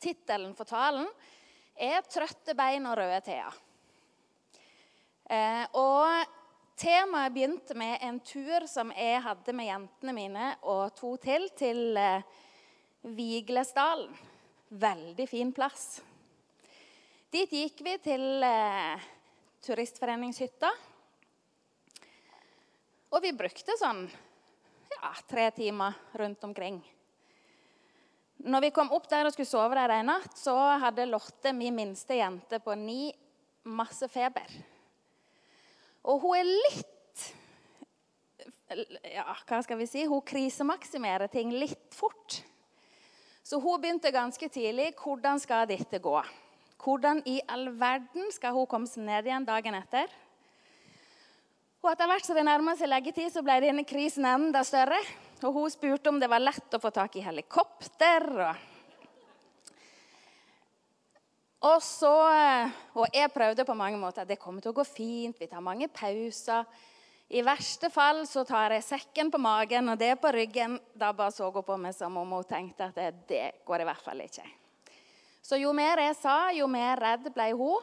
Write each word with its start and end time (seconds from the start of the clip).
Tittelen 0.00 0.54
for 0.56 0.68
talen 0.68 1.06
er 1.76 2.02
'Trøtte 2.02 2.54
bein 2.56 2.86
og 2.86 2.96
røde 2.98 3.20
teer'. 3.24 3.60
Eh, 5.26 5.64
og 5.74 6.26
temaet 6.78 7.34
begynte 7.34 7.74
med 7.74 7.98
en 8.00 8.20
tur 8.20 8.66
som 8.70 8.92
jeg 8.94 9.22
hadde 9.22 9.52
med 9.52 9.66
jentene 9.66 10.12
mine 10.14 10.50
og 10.62 10.94
to 10.94 11.16
til, 11.16 11.48
til 11.58 11.96
eh, 11.96 12.22
Viglesdalen. 13.02 14.12
Veldig 14.70 15.28
fin 15.28 15.52
plass. 15.54 16.00
Dit 17.30 17.50
gikk 17.50 17.82
vi 17.82 17.96
til 18.02 18.42
eh, 18.42 19.02
turistforeningshytta. 19.66 20.70
Og 23.14 23.22
vi 23.22 23.32
brukte 23.34 23.74
sånn 23.78 24.04
ja, 24.06 25.10
tre 25.26 25.50
timer 25.54 25.94
rundt 26.18 26.44
omkring. 26.46 26.80
Når 28.44 28.66
vi 28.66 28.72
kom 28.74 28.90
opp 28.92 29.06
der 29.08 29.26
og 29.26 29.32
skulle 29.32 29.48
sove 29.48 29.76
der 29.78 29.94
en 29.96 30.10
natt, 30.10 30.34
så 30.36 30.54
hadde 30.82 31.08
Lotte, 31.08 31.54
min 31.56 31.74
minste 31.76 32.18
jente 32.18 32.60
på 32.62 32.74
ni, 32.78 33.08
masse 33.64 34.08
feber. 34.12 34.50
Og 36.06 36.20
hun 36.22 36.36
er 36.38 36.50
litt 36.50 36.92
Ja, 39.06 39.30
hva 39.46 39.60
skal 39.62 39.78
vi 39.78 39.86
si? 39.86 40.04
Hun 40.10 40.24
krisemaksimerer 40.26 41.30
ting 41.30 41.52
litt 41.54 41.94
fort. 41.94 42.40
Så 43.46 43.60
hun 43.62 43.78
begynte 43.78 44.10
ganske 44.10 44.48
tidlig. 44.50 44.88
Hvordan 44.98 45.38
skal 45.38 45.68
dette 45.70 46.00
gå? 46.02 46.16
Hvordan 46.82 47.22
i 47.30 47.38
all 47.46 47.68
verden 47.78 48.26
skal 48.34 48.56
hun 48.56 48.66
komme 48.66 48.90
seg 48.90 49.06
ned 49.06 49.28
igjen 49.28 49.46
dagen 49.46 49.78
etter? 49.78 50.10
Og 51.86 51.92
etter 51.92 52.10
hvert 52.10 52.26
som 52.26 52.34
det 52.34 52.42
nærma 52.48 52.74
seg 52.74 52.90
leggetid, 52.90 53.30
så 53.30 53.44
ble 53.46 53.60
denne 53.62 53.86
krisen 53.86 54.26
enda 54.26 54.64
større. 54.66 54.98
Og 55.44 55.52
hun 55.52 55.70
spurte 55.70 56.08
om 56.08 56.20
det 56.20 56.30
var 56.32 56.40
lett 56.40 56.74
å 56.76 56.80
få 56.80 56.90
tak 56.94 57.18
i 57.18 57.24
helikopter. 57.24 58.24
Og, 61.66 61.80
så 61.84 62.12
Og 62.96 63.06
jeg 63.12 63.32
prøvde 63.34 63.66
på 63.68 63.76
mange 63.76 63.98
måter. 64.00 64.24
Det 64.24 64.38
kommer 64.40 64.64
til 64.64 64.72
å 64.72 64.78
gå 64.78 64.84
fint. 64.88 65.36
Vi 65.40 65.48
tar 65.50 65.64
mange 65.64 65.88
pauser. 65.92 66.64
I 67.26 67.42
verste 67.42 67.90
fall 67.90 68.22
så 68.30 68.44
tar 68.46 68.70
jeg 68.76 68.84
sekken 68.86 69.32
på 69.34 69.40
magen 69.42 69.90
og 69.90 69.98
det 69.98 70.14
på 70.22 70.30
ryggen. 70.30 70.78
Da 70.94 71.10
bare 71.12 71.34
så 71.34 71.50
hun 71.50 71.66
på 71.66 71.76
meg 71.76 71.96
som 71.96 72.16
om 72.16 72.36
hun 72.38 72.46
tenkte 72.46 72.86
at 72.86 72.94
det, 72.94 73.08
det 73.26 73.42
går 73.66 73.82
i 73.82 73.88
hvert 73.88 74.04
fall 74.04 74.22
ikke. 74.22 74.46
Så 75.42 75.58
jo 75.58 75.72
mer 75.74 76.00
jeg 76.02 76.14
sa, 76.18 76.36
jo 76.54 76.68
mer 76.70 77.02
redd 77.02 77.26
ble 77.34 77.50
hun. 77.58 77.82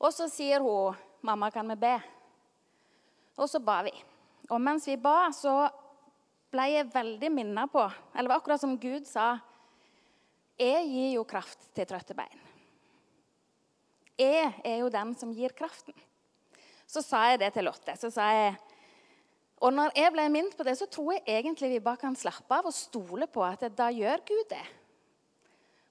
Og 0.00 0.14
så 0.14 0.30
sier 0.30 0.62
hun, 0.62 0.96
'Mamma, 1.20 1.50
kan 1.50 1.68
vi 1.68 1.74
be?' 1.76 2.00
Og 3.36 3.48
så 3.48 3.58
ba 3.58 3.82
vi. 3.82 3.92
Og 4.50 4.60
mens 4.60 4.86
vi 4.86 4.96
ba, 4.96 5.30
så 5.32 5.68
ble 6.50 6.66
jeg 6.72 6.90
veldig 6.92 7.30
minna 7.32 7.66
på 7.70 7.82
Eller 7.82 8.26
det 8.26 8.32
var 8.32 8.40
akkurat 8.40 8.62
som 8.62 8.78
Gud 8.80 9.06
sa 9.08 9.32
Jeg 10.58 10.86
gir 10.90 11.12
jo 11.14 11.24
kraft 11.24 11.70
til 11.74 11.86
trøtte 11.88 12.16
bein. 12.16 12.40
Jeg 14.20 14.50
er 14.66 14.82
jo 14.82 14.90
den 14.92 15.14
som 15.16 15.30
gir 15.32 15.54
kraften. 15.56 15.94
Så 16.84 17.00
sa 17.06 17.22
jeg 17.30 17.40
det 17.40 17.54
til 17.54 17.64
Lotte. 17.64 17.94
Så 17.96 18.10
sa 18.12 18.26
jeg 18.34 18.58
Og 19.60 19.72
når 19.72 19.94
jeg 19.96 20.12
ble 20.12 20.26
minnet 20.32 20.56
på 20.56 20.64
det, 20.64 20.74
så 20.76 20.88
tror 20.88 21.14
jeg 21.14 21.24
egentlig 21.28 21.70
vi 21.74 21.80
bare 21.84 22.00
kan 22.00 22.16
slappe 22.16 22.56
av 22.56 22.68
og 22.68 22.76
stole 22.76 23.28
på 23.28 23.44
at 23.44 23.66
da 23.76 23.90
gjør 23.92 24.22
Gud 24.28 24.46
det. 24.52 24.66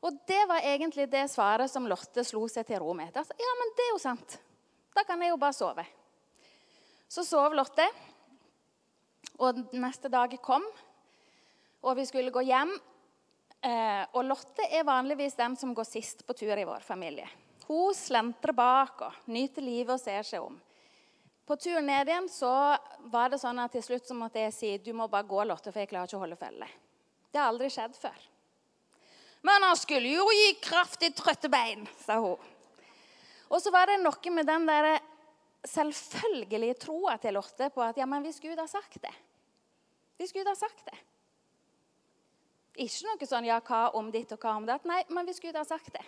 Og 0.01 0.15
det 0.27 0.39
var 0.47 0.65
egentlig 0.65 1.05
det 1.11 1.25
svaret 1.29 1.69
som 1.69 1.87
Lotte 1.89 2.23
slo 2.25 2.47
seg 2.49 2.65
til 2.65 2.79
ro 2.81 2.95
med. 2.97 3.13
Ja, 3.13 3.53
men 3.61 3.73
det 3.77 3.85
er 3.85 3.91
jo 3.93 4.01
sant. 4.01 4.37
Da 4.95 5.03
kan 5.05 5.21
jeg 5.21 5.33
jo 5.33 5.37
bare 5.41 5.53
sove. 5.53 5.85
Så 7.09 7.25
sov 7.27 7.53
Lotte. 7.57 7.85
Og 9.39 9.59
neste 9.71 10.11
dag 10.11 10.33
kom, 10.43 10.65
og 11.79 11.95
vi 11.95 12.05
skulle 12.07 12.33
gå 12.35 12.43
hjem. 12.47 12.71
Eh, 13.59 14.03
og 14.15 14.23
Lotte 14.27 14.65
er 14.71 14.87
vanligvis 14.87 15.37
den 15.39 15.55
som 15.59 15.73
går 15.75 15.87
sist 15.87 16.25
på 16.27 16.35
tur 16.35 16.55
i 16.55 16.67
vår 16.67 16.83
familie. 16.83 17.27
Hun 17.67 17.93
slentrer 17.95 18.55
bak 18.55 19.03
og 19.05 19.29
nyter 19.29 19.63
livet 19.63 19.93
og 19.95 20.01
ser 20.01 20.25
seg 20.27 20.43
om. 20.43 20.55
På 21.45 21.57
tur 21.59 21.81
ned 21.81 22.07
igjen 22.07 22.27
så 22.29 22.51
var 23.09 23.31
det 23.31 23.39
sånn 23.41 23.59
at 23.61 23.73
til 23.73 23.83
slutt 23.85 24.07
så 24.07 24.15
måtte 24.17 24.41
jeg 24.43 24.53
si 24.53 24.71
du 24.85 24.91
må 24.93 25.07
bare 25.09 25.27
gå, 25.27 25.43
Lotte, 25.49 25.71
for 25.73 25.81
jeg 25.81 25.89
klarer 25.91 26.09
ikke 26.09 26.19
å 26.19 26.23
holde 26.23 26.39
følge. 26.39 26.67
Det 27.29 27.41
har 27.41 27.49
aldri 27.49 27.69
skjedd 27.73 27.95
før. 27.97 28.19
Men 29.41 29.63
han 29.63 29.77
skulle 29.79 30.11
jo 30.11 30.25
gi 30.35 30.55
kraftig 30.61 31.13
trøtte 31.17 31.49
bein, 31.51 31.87
sa 32.03 32.19
hun. 32.21 32.37
Og 33.49 33.61
så 33.63 33.71
var 33.73 33.89
det 33.89 33.97
noe 34.03 34.33
med 34.35 34.45
den 34.45 34.67
der 34.69 34.99
selvfølgelige 35.67 36.77
troa 36.85 37.17
til 37.19 37.35
Lotte 37.35 37.69
på 37.73 37.83
at 37.83 37.97
ja, 37.99 38.07
men 38.07 38.23
hvis 38.23 38.39
Gud 38.43 38.57
har 38.57 38.69
sagt 38.71 39.01
det 39.03 39.13
Hvis 40.19 40.31
Gud 40.35 40.47
har 40.47 40.55
sagt 40.55 40.85
det 40.87 40.99
Ikke 42.85 43.09
noe 43.09 43.27
sånn 43.27 43.47
ja, 43.49 43.59
hva 43.59 43.89
om 43.99 44.11
ditt 44.13 44.31
og 44.31 44.39
hva 44.39 44.55
om 44.55 44.67
datt. 44.67 44.85
Nei, 44.87 45.01
men 45.11 45.27
hvis 45.27 45.41
Gud 45.43 45.57
har 45.57 45.67
sagt 45.67 45.91
det. 45.91 46.05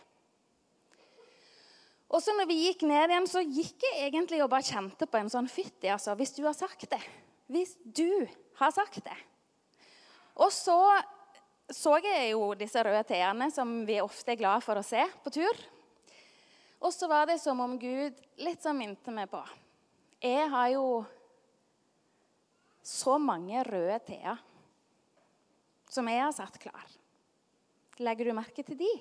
Og 2.12 2.22
så 2.24 2.32
når 2.36 2.48
vi 2.48 2.62
gikk 2.66 2.86
ned 2.88 3.12
igjen, 3.12 3.28
så 3.28 3.42
gikk 3.44 3.84
jeg 3.84 4.06
egentlig 4.08 4.40
og 4.44 4.52
bare 4.52 4.68
kjente 4.68 5.08
på 5.08 5.20
en 5.20 5.32
sånn 5.32 5.50
fytti. 5.52 5.90
Altså, 5.92 6.16
hvis 6.20 6.32
du 6.36 6.46
har 6.48 6.56
sagt 6.56 6.88
det. 6.92 7.02
Hvis 7.52 7.76
du 7.84 8.08
har 8.60 8.72
sagt 8.72 9.02
det. 9.04 9.18
Og 10.40 10.52
så 10.56 10.80
så 11.72 11.96
jeg 12.04 12.34
jo 12.34 12.52
disse 12.60 12.82
røde 12.84 13.04
T-ene 13.08 13.48
som 13.54 13.82
vi 13.88 14.02
ofte 14.04 14.34
er 14.34 14.40
glad 14.40 14.64
for 14.66 14.80
å 14.80 14.86
se 14.86 15.04
på 15.24 15.34
tur. 15.34 15.62
Og 16.82 16.94
så 16.94 17.08
var 17.08 17.28
det 17.30 17.38
som 17.42 17.60
om 17.62 17.78
Gud 17.80 18.18
litt 18.42 18.64
sånn 18.64 18.80
minte 18.80 19.14
meg 19.14 19.30
på 19.30 19.42
Jeg 20.22 20.48
har 20.50 20.70
jo 20.74 20.86
så 22.82 23.18
mange 23.22 23.62
røde 23.68 24.00
T-er 24.08 24.40
som 25.92 26.08
jeg 26.08 26.22
har 26.24 26.32
satt 26.34 26.56
klar. 26.62 26.88
Legger 28.02 28.30
du 28.30 28.34
merke 28.34 28.64
til 28.66 28.78
de? 28.80 28.92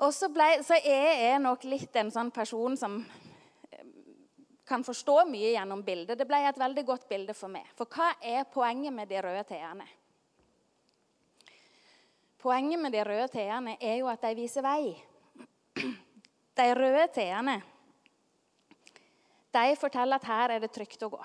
Og 0.00 0.12
så, 0.14 0.28
ble, 0.32 0.46
så 0.64 0.76
jeg 0.80 1.16
er 1.30 1.40
nok 1.42 1.64
litt 1.68 1.96
en 2.00 2.12
sånn 2.12 2.30
person 2.32 2.76
som 2.78 2.98
eh, 3.72 3.88
kan 4.68 4.84
forstå 4.84 5.16
mye 5.28 5.54
gjennom 5.54 5.82
bildet. 5.84 6.16
Det 6.20 6.28
ble 6.28 6.40
et 6.44 6.60
veldig 6.60 6.84
godt 6.88 7.08
bilde 7.08 7.36
for 7.36 7.52
meg. 7.52 7.66
For 7.76 7.88
hva 7.88 8.12
er 8.20 8.48
poenget 8.52 8.94
med 8.96 9.10
de 9.10 9.20
røde 9.24 9.44
T-ene? 9.48 9.88
Poenget 12.40 12.80
med 12.80 12.94
de 12.96 13.04
røde 13.04 13.28
T-ene 13.32 13.76
er 13.80 13.98
jo 14.00 14.08
at 14.12 14.24
de 14.24 14.36
viser 14.38 14.64
vei. 14.64 14.94
De 16.60 16.72
røde 16.76 17.06
T-ene 17.14 17.60
de 19.50 19.76
forteller 19.78 20.20
at 20.20 20.28
her 20.30 20.54
er 20.54 20.62
det 20.62 20.70
trygt 20.74 21.02
å 21.02 21.10
gå. 21.10 21.20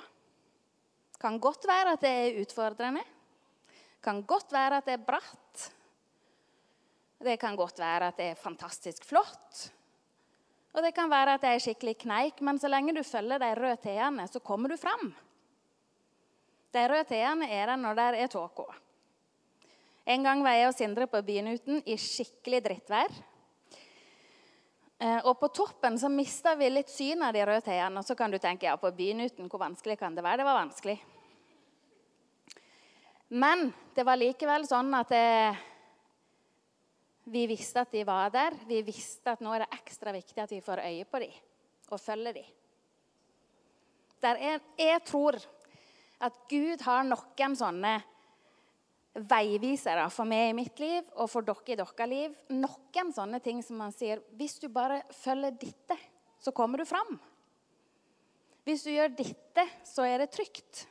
Kan 1.21 1.37
godt 1.41 1.67
være 1.69 1.93
at 1.95 2.03
det 2.03 2.11
er 2.11 2.39
utfordrende. 2.41 3.03
Kan 4.03 4.23
godt 4.27 4.53
være 4.53 4.81
at 4.81 4.87
det 4.89 4.95
er 4.97 5.05
bratt. 5.05 5.65
Det 7.25 7.37
kan 7.41 7.57
godt 7.57 7.79
være 7.81 8.09
at 8.09 8.17
det 8.19 8.31
er 8.31 8.39
fantastisk 8.39 9.05
flott. 9.07 9.67
Og 10.75 10.81
det 10.83 10.91
kan 10.97 11.09
være 11.09 11.37
at 11.37 11.45
det 11.45 11.53
er 11.53 11.61
skikkelig 11.63 11.95
kneik, 12.01 12.41
men 12.43 12.59
så 12.59 12.67
lenge 12.67 12.93
du 12.97 13.03
følger 13.05 13.39
de 13.39 13.53
røde 13.55 13.77
T-ene, 13.85 14.25
så 14.27 14.41
kommer 14.43 14.73
du 14.73 14.77
fram. 14.77 15.13
De 16.75 16.83
røde 16.91 17.07
T-ene 17.07 17.47
er 17.47 17.71
der 17.71 17.79
når 17.79 18.01
det 18.01 18.09
er 18.25 18.33
tåke. 18.33 18.67
En 20.05 20.25
gang 20.25 20.43
var 20.45 20.57
jeg 20.57 20.67
og 20.69 20.75
Sindre 20.75 21.07
på 21.09 21.21
Bynuten 21.25 21.79
i 21.87 21.95
skikkelig 21.97 22.59
drittvær. 22.65 23.15
Eh, 24.97 25.19
og 25.27 25.35
på 25.39 25.49
toppen 25.51 25.97
så 25.99 26.07
mista 26.07 26.53
vi 26.55 26.69
litt 26.71 26.91
syn 26.91 27.23
av 27.25 27.35
de 27.35 27.43
røde 27.43 27.65
T-ene. 27.65 27.99
Og 27.99 28.07
så 28.07 28.15
kan 28.15 28.31
du 28.31 28.39
tenke 28.39 28.69
ja, 28.69 28.77
på 28.79 28.91
byen 28.95 29.25
uten, 29.25 29.49
hvor 29.51 29.61
vanskelig 29.61 29.97
kan 29.99 30.15
det 30.15 30.23
være? 30.23 30.41
Det 30.41 30.47
var 30.47 30.59
vanskelig. 30.61 30.97
Men 33.35 33.67
det 33.95 34.05
var 34.07 34.21
likevel 34.21 34.67
sånn 34.69 34.93
at 34.95 35.11
det, 35.11 35.23
eh, 35.49 35.63
vi 37.25 37.47
visste 37.49 37.81
at 37.81 37.91
de 37.91 38.03
var 38.05 38.29
der. 38.29 38.53
Vi 38.69 38.83
visste 38.85 39.33
at 39.33 39.41
nå 39.41 39.55
er 39.55 39.63
det 39.63 39.79
ekstra 39.79 40.13
viktig 40.13 40.43
at 40.43 40.51
vi 40.53 40.61
får 40.61 40.83
øye 40.85 41.07
på 41.09 41.23
dem 41.23 41.33
og 41.89 42.01
følger 42.01 42.37
dem. 42.37 42.51
Er, 44.25 44.61
jeg 44.77 45.01
tror 45.05 45.37
at 46.25 46.37
Gud 46.49 46.81
har 46.85 47.03
noen 47.05 47.57
sånne 47.57 47.95
veivisere 49.15 50.09
for 50.11 50.27
meg 50.27 50.49
i 50.49 50.55
mitt 50.57 50.79
liv 50.81 51.05
og 51.15 51.29
for 51.31 51.45
dere 51.45 51.71
i 51.71 51.77
deres 51.79 52.09
liv. 52.11 52.35
Noen 52.51 53.13
sånne 53.15 53.39
ting 53.43 53.61
som 53.63 53.79
man 53.79 53.93
sier 53.95 54.21
Hvis 54.35 54.59
du 54.59 54.67
bare 54.69 55.01
følger 55.15 55.55
dette, 55.61 55.97
så 56.39 56.51
kommer 56.51 56.81
du 56.81 56.85
fram. 56.85 57.15
Hvis 58.65 58.83
du 58.83 58.91
gjør 58.91 59.13
dette, 59.15 59.67
så 59.85 60.05
er 60.09 60.23
det 60.23 60.33
trygt. 60.33 60.85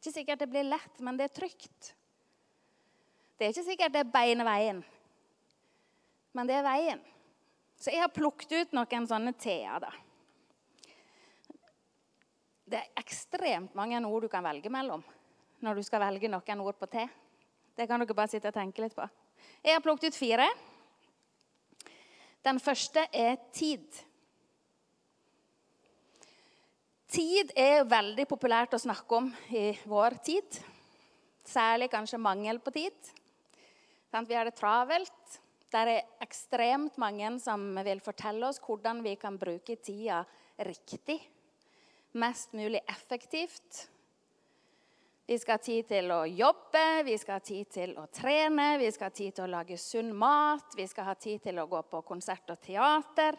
Ikke 0.00 0.12
sikkert 0.12 0.42
det 0.42 0.50
blir 0.52 0.68
lett, 0.68 1.00
men 1.00 1.16
det 1.16 1.28
er 1.28 1.36
trygt. 1.40 1.94
Det 3.36 3.46
er 3.46 3.54
ikke 3.54 3.66
sikkert 3.66 3.94
det 3.94 4.02
er 4.04 4.12
beine 4.12 4.44
veien, 4.44 4.82
men 6.36 6.48
det 6.48 6.58
er 6.58 6.64
veien. 6.66 7.00
Så 7.80 7.88
jeg 7.88 8.02
har 8.02 8.12
plukket 8.12 8.52
ut 8.52 8.74
noen 8.76 9.06
sånne 9.08 9.32
T-er. 9.40 9.80
da. 9.80 9.92
Det 12.70 12.78
er 12.78 13.00
ekstremt 13.00 13.74
mange 13.74 13.98
ord 14.04 14.26
du 14.26 14.28
kan 14.28 14.44
velge 14.44 14.70
mellom 14.70 15.02
når 15.64 15.80
du 15.80 15.82
skal 15.84 16.04
velge 16.04 16.28
noen 16.28 16.60
ord 16.64 16.76
på 16.80 16.88
T. 16.92 17.06
Det 17.80 17.86
kan 17.88 18.02
dere 18.02 18.12
bare 18.12 18.28
sitte 18.28 18.50
og 18.50 18.52
tenke 18.52 18.82
litt 18.84 18.92
på. 18.92 19.06
Jeg 19.64 19.72
har 19.72 19.80
plukket 19.80 20.12
ut 20.12 20.16
fire. 20.18 20.44
Den 22.44 22.58
første 22.60 23.06
er 23.08 23.38
tid. 23.56 23.86
Tid 27.08 27.54
er 27.56 27.86
veldig 27.88 28.26
populært 28.28 28.76
å 28.76 28.80
snakke 28.82 29.16
om 29.16 29.30
i 29.56 29.70
vår 29.88 30.18
tid. 30.26 30.58
Særlig 31.48 31.88
kanskje 31.94 32.20
mangel 32.20 32.60
på 32.60 32.74
tid. 32.74 33.08
Vi 34.12 34.36
har 34.36 34.44
det 34.44 34.58
travelt. 34.60 35.38
Det 35.72 35.80
er 35.80 36.02
ekstremt 36.20 37.00
mange 37.00 37.32
som 37.40 37.64
vil 37.86 38.04
fortelle 38.04 38.44
oss 38.50 38.60
hvordan 38.60 39.00
vi 39.06 39.16
kan 39.16 39.40
bruke 39.40 39.78
tida 39.80 40.20
riktig. 40.68 41.16
Mest 42.12 42.52
mulig 42.52 42.84
effektivt. 42.84 43.86
Vi 45.30 45.36
skal 45.38 45.60
ha 45.60 45.62
tid 45.62 45.86
til 45.86 46.10
å 46.10 46.24
jobbe, 46.26 46.80
vi 47.06 47.12
skal 47.22 47.36
ha 47.36 47.42
tid 47.46 47.68
til 47.70 47.92
å 48.02 48.08
trene, 48.10 48.64
vi 48.80 48.88
skal 48.90 49.12
ha 49.12 49.14
tid 49.14 49.36
til 49.36 49.44
å 49.44 49.52
lage 49.52 49.76
sunn 49.78 50.08
mat, 50.18 50.72
vi 50.74 50.88
skal 50.90 51.06
ha 51.06 51.12
tid 51.14 51.44
til 51.44 51.60
å 51.62 51.68
gå 51.70 51.84
på 51.86 52.00
konsert 52.02 52.50
og 52.50 52.58
teater. 52.64 53.38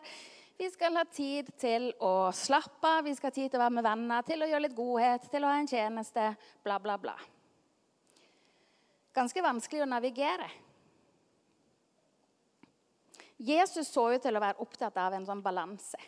Vi 0.56 0.70
skal 0.72 0.96
ha 0.96 1.04
tid 1.04 1.50
til 1.60 1.90
å 2.00 2.30
slappe 2.32 2.88
av, 2.88 3.04
vi 3.04 3.12
skal 3.18 3.28
ha 3.28 3.36
tid 3.36 3.52
til 3.52 3.60
å 3.60 3.64
være 3.66 3.76
med 3.76 3.88
venner, 3.90 4.24
til 4.24 4.40
å 4.40 4.48
gjøre 4.48 4.66
litt 4.70 4.78
godhet, 4.78 5.28
til 5.34 5.44
å 5.44 5.52
ha 5.52 5.58
en 5.60 5.68
tjeneste, 5.68 6.30
bla, 6.64 6.80
bla, 6.80 6.96
bla. 7.02 7.18
Ganske 9.12 9.44
vanskelig 9.44 9.84
å 9.84 9.90
navigere. 9.92 10.48
Jesus 13.36 13.92
så 13.92 14.08
ut 14.16 14.24
til 14.24 14.40
å 14.40 14.46
være 14.46 14.64
opptatt 14.64 14.96
av 14.96 15.20
en 15.20 15.28
sånn 15.28 15.44
balanse. 15.44 16.00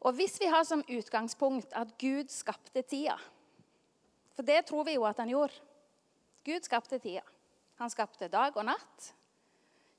Og 0.00 0.16
hvis 0.16 0.40
vi 0.40 0.48
har 0.48 0.64
som 0.64 0.80
utgangspunkt 0.88 1.76
at 1.76 1.92
Gud 2.00 2.32
skapte 2.32 2.88
tida 2.88 3.20
For 4.34 4.46
det 4.46 4.64
tror 4.68 4.86
vi 4.86 4.96
jo 4.96 5.06
at 5.06 5.20
han 5.22 5.30
gjorde. 5.30 5.56
Gud 6.44 6.66
skapte 6.66 6.98
tida. 6.98 7.22
Han 7.80 7.90
skapte 7.90 8.28
dag 8.30 8.56
og 8.56 8.66
natt. 8.66 9.12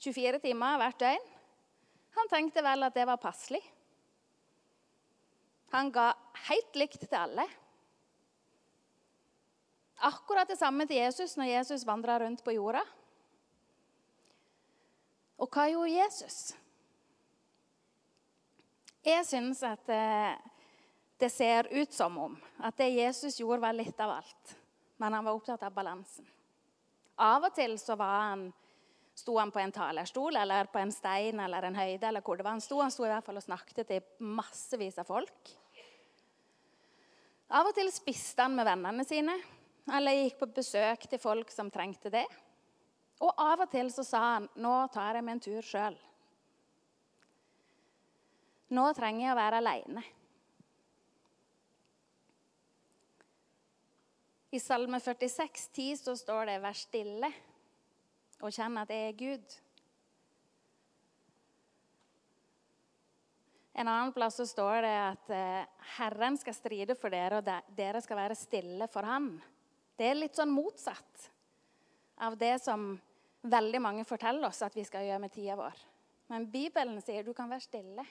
24 0.03 0.41
timer 0.43 0.79
hvert 0.79 0.99
døgn. 0.99 1.31
Han 2.15 2.31
tenkte 2.31 2.63
vel 2.63 2.87
at 2.87 2.95
det 2.95 3.07
var 3.07 3.19
passelig. 3.19 3.61
Han 5.75 5.89
ga 5.91 6.11
helt 6.47 6.77
likt 6.79 7.01
til 7.03 7.17
alle. 7.19 7.45
Akkurat 10.05 10.47
det 10.47 10.59
samme 10.59 10.85
til 10.87 10.99
Jesus 11.01 11.35
når 11.39 11.51
Jesus 11.51 11.87
vandra 11.87 12.19
rundt 12.21 12.43
på 12.43 12.55
jorda. 12.55 12.83
Og 15.39 15.49
hva 15.51 15.67
gjorde 15.71 15.95
Jesus? 15.95 16.55
Jeg 19.05 19.25
syns 19.27 19.61
at 19.67 19.83
det, 19.87 20.05
det 21.17 21.29
ser 21.29 21.67
ut 21.71 21.93
som 21.93 22.17
om 22.17 22.37
at 22.57 22.77
det 22.77 22.89
Jesus 22.89 23.39
gjorde, 23.39 23.61
var 23.61 23.73
litt 23.73 23.99
av 23.99 24.17
alt. 24.17 24.55
Men 24.97 25.13
han 25.13 25.25
var 25.25 25.33
opptatt 25.33 25.63
av 25.63 25.73
balansen. 25.73 26.27
Av 27.15 27.43
og 27.47 27.55
til 27.55 27.77
så 27.79 27.95
var 27.99 28.19
han 28.29 28.53
Sto 29.15 29.37
han 29.39 29.47
på 29.47 29.61
en 29.61 29.71
talerstol 29.71 30.35
eller 30.35 30.67
på 30.67 30.79
en 30.81 30.89
stein 30.91 31.39
eller 31.39 31.63
en 31.63 31.77
høyde? 31.79 32.03
eller 32.03 32.19
hvor 32.19 32.35
det 32.35 32.43
var 32.43 32.51
Han 32.51 32.61
sto 32.61 32.81
Han 32.81 32.91
sto 32.91 33.05
i 33.05 33.11
hvert 33.13 33.23
fall 33.23 33.39
og 33.39 33.45
snakket 33.45 33.87
til 33.87 34.01
massevis 34.19 34.97
av 34.99 35.07
folk. 35.07 35.51
Av 37.55 37.69
og 37.69 37.71
til 37.77 37.87
spiste 37.95 38.43
han 38.43 38.57
med 38.57 38.67
vennene 38.67 39.05
sine 39.07 39.37
eller 39.87 40.17
gikk 40.17 40.39
på 40.41 40.49
besøk 40.57 41.07
til 41.07 41.21
folk 41.21 41.53
som 41.53 41.71
trengte 41.71 42.11
det. 42.11 42.25
Og 43.23 43.31
av 43.39 43.63
og 43.63 43.71
til 43.71 43.87
så 43.93 44.03
sa 44.03 44.19
han 44.33 44.49
'Nå 44.55 44.91
tar 44.91 45.15
jeg 45.15 45.23
meg 45.23 45.33
en 45.33 45.39
tur 45.39 45.61
sjøl'. 45.61 45.97
Nå 48.69 48.93
trenger 48.93 49.27
jeg 49.27 49.31
å 49.31 49.39
være 49.39 49.57
aleine. 49.57 50.03
I 54.55 54.59
Salme 54.59 54.99
46, 54.99 55.69
10 55.73 55.97
så 55.97 56.13
står 56.15 56.45
det 56.45 56.61
'Vær 56.63 56.77
stille' 56.79 57.33
og 58.39 58.53
kjenne 58.53 58.81
at 58.81 58.89
jeg 58.89 59.07
er 59.07 59.17
Gud. 59.19 59.55
En 63.75 63.87
annen 63.87 64.13
plass 64.13 64.37
så 64.39 64.45
står 64.47 64.85
det 64.85 64.93
at 64.99 65.33
eh, 65.35 65.65
Herren 65.97 66.37
skal 66.37 66.55
stride 66.55 66.95
for 66.95 67.11
dere, 67.11 67.41
og 67.41 67.75
dere 67.75 68.01
skal 68.01 68.17
være 68.17 68.35
stille 68.35 68.87
for 68.87 69.03
Han. 69.03 69.41
Det 69.97 70.07
er 70.07 70.15
litt 70.15 70.39
sånn 70.39 70.55
motsatt 70.55 71.27
av 72.23 72.37
det 72.37 72.55
som 72.63 72.93
veldig 73.41 73.81
mange 73.81 74.07
forteller 74.07 74.47
oss 74.47 74.63
at 74.63 74.75
vi 74.75 74.87
skal 74.87 75.03
gjøre 75.03 75.19
med 75.19 75.35
tida 75.35 75.59
vår. 75.59 75.83
Men 76.31 76.47
Bibelen 76.47 77.01
sier 77.01 77.27
du 77.27 77.33
kan 77.33 77.51
være 77.51 77.67
stille. 77.67 78.07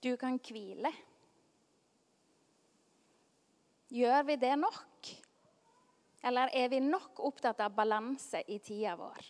Du 0.00 0.14
kan 0.16 0.38
hvile. 0.38 0.94
Gjør 3.88 4.22
vi 4.28 4.36
det 4.36 4.52
nok? 4.60 5.10
Eller 6.28 6.50
er 6.52 6.68
vi 6.68 6.80
nok 6.84 7.22
opptatt 7.24 7.60
av 7.64 7.72
balanse 7.72 8.42
i 8.52 8.58
tida 8.60 8.96
vår? 8.98 9.28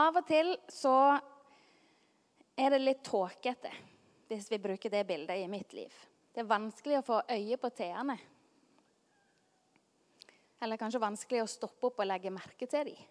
Av 0.00 0.16
og 0.18 0.26
til 0.26 0.54
så 0.72 0.96
er 2.56 2.72
det 2.72 2.80
litt 2.80 3.02
tåkete, 3.06 3.70
hvis 4.26 4.48
vi 4.50 4.58
bruker 4.62 4.90
det 4.90 5.04
bildet 5.06 5.44
i 5.44 5.50
mitt 5.52 5.76
liv. 5.76 5.92
Det 6.32 6.42
er 6.42 6.48
vanskelig 6.48 6.98
å 6.98 7.06
få 7.06 7.20
øye 7.28 7.58
på 7.60 7.70
T-ene. 7.76 8.16
Eller 10.62 10.80
kanskje 10.80 11.02
vanskelig 11.02 11.42
å 11.44 11.50
stoppe 11.50 11.90
opp 11.90 12.00
og 12.00 12.08
legge 12.08 12.32
merke 12.32 12.66
til 12.70 12.88
dem. 12.88 13.08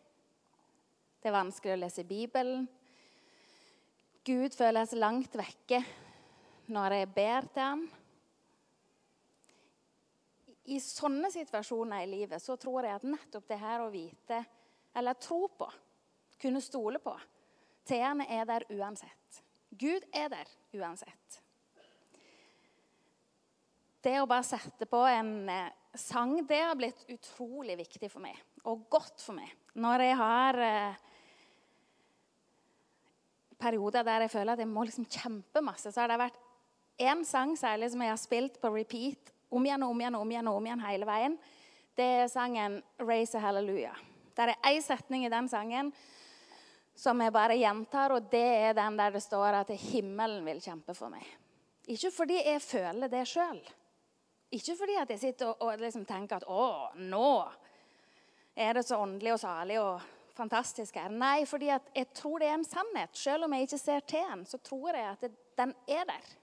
Det 1.21 1.29
er 1.29 1.37
vanskelig 1.37 1.75
å 1.75 1.81
lese 1.83 2.07
Bibelen. 2.07 2.65
Gud 4.25 4.55
føles 4.57 4.97
langt 4.97 5.35
vekke 5.37 5.83
når 6.73 6.97
jeg 6.97 7.11
ber 7.13 7.49
til 7.53 7.67
ham 7.67 7.83
i 10.69 10.77
sånne 10.83 11.31
situasjoner 11.33 12.03
i 12.03 12.09
livet 12.09 12.41
så 12.41 12.55
tror 12.59 12.85
jeg 12.85 12.99
at 12.99 13.07
nettopp 13.07 13.47
det 13.49 13.59
her 13.61 13.81
å 13.81 13.91
vite, 13.93 14.43
eller 14.93 15.17
tro 15.21 15.45
på, 15.57 15.67
kunne 16.41 16.61
stole 16.63 16.99
på 17.01 17.15
T-ene 17.87 18.27
er 18.29 18.45
der 18.45 18.65
uansett. 18.69 19.41
Gud 19.71 20.05
er 20.13 20.29
der 20.29 20.49
uansett. 20.77 21.39
Det 24.01 24.13
å 24.21 24.27
bare 24.29 24.45
sette 24.45 24.87
på 24.89 24.99
en 25.09 25.49
eh, 25.49 25.73
sang, 25.97 26.35
det 26.47 26.59
har 26.61 26.77
blitt 26.77 27.03
utrolig 27.11 27.75
viktig 27.81 28.09
for 28.09 28.23
meg. 28.23 28.37
Og 28.69 28.85
godt 28.89 29.21
for 29.21 29.37
meg. 29.37 29.49
Når 29.81 30.05
jeg 30.05 30.17
har 30.21 30.61
eh, 30.65 31.01
perioder 33.61 34.05
der 34.07 34.25
jeg 34.25 34.33
føler 34.33 34.55
at 34.55 34.63
jeg 34.63 34.71
må 34.71 34.85
liksom 34.87 35.09
kjempe 35.09 35.65
masse, 35.65 35.91
så 35.91 36.03
har 36.03 36.13
det 36.13 36.21
vært 36.21 36.39
én 37.01 37.21
sang 37.25 37.53
særlig 37.57 37.91
som 37.93 38.01
jeg 38.05 38.13
har 38.13 38.21
spilt 38.21 38.57
på 38.61 38.73
repeat 38.73 39.30
om 39.51 39.65
igjen 39.65 39.83
og 39.83 39.91
om 39.91 40.01
igjen 40.01 40.15
og 40.15 40.23
om 40.25 40.31
igjen 40.31 40.47
og 40.51 40.59
om 40.59 40.69
igjen 40.69 40.85
hele 40.85 41.07
veien, 41.09 41.37
det 41.95 42.07
er 42.21 42.31
sangen 42.31 42.81
'Raise 42.99 43.37
a 43.37 43.41
Hallelujah'. 43.41 43.99
Det 44.35 44.43
er 44.43 44.55
én 44.63 44.81
setning 44.81 45.25
i 45.25 45.29
den 45.29 45.49
sangen 45.49 45.91
som 46.95 47.21
jeg 47.21 47.33
bare 47.33 47.57
gjentar, 47.57 48.11
og 48.11 48.29
det 48.31 48.47
er 48.69 48.73
den 48.73 48.97
der 48.97 49.11
det 49.11 49.23
står 49.23 49.53
at 49.61 49.69
himmelen 49.69 50.45
vil 50.45 50.61
kjempe 50.61 50.93
for 50.93 51.09
meg. 51.09 51.25
Ikke 51.87 52.11
fordi 52.11 52.37
jeg 52.45 52.61
føler 52.61 53.07
det 53.11 53.27
sjøl. 53.27 53.59
Ikke 54.51 54.75
fordi 54.77 54.97
jeg 54.99 55.19
sitter 55.19 55.47
og, 55.47 55.61
og 55.61 55.79
liksom 55.79 56.05
tenker 56.05 56.35
at 56.35 56.47
'Å, 56.47 56.95
nå 56.95 57.51
er 58.55 58.73
det 58.73 58.85
så 58.85 58.97
åndelig 58.97 59.33
og 59.33 59.39
salig 59.39 59.79
og 59.79 60.01
fantastisk 60.35 60.95
her'. 60.95 61.11
Nei, 61.11 61.45
fordi 61.45 61.65
jeg 61.65 62.13
tror 62.13 62.39
det 62.39 62.47
er 62.47 62.53
en 62.53 62.65
sannhet. 62.65 63.17
Selv 63.17 63.43
om 63.43 63.53
jeg 63.53 63.61
ikke 63.61 63.77
ser 63.77 63.99
til 63.99 64.27
den, 64.31 64.45
så 64.45 64.57
tror 64.57 64.95
jeg 64.95 65.11
at 65.11 65.21
det, 65.21 65.31
den 65.57 65.75
er 65.87 66.05
der. 66.05 66.40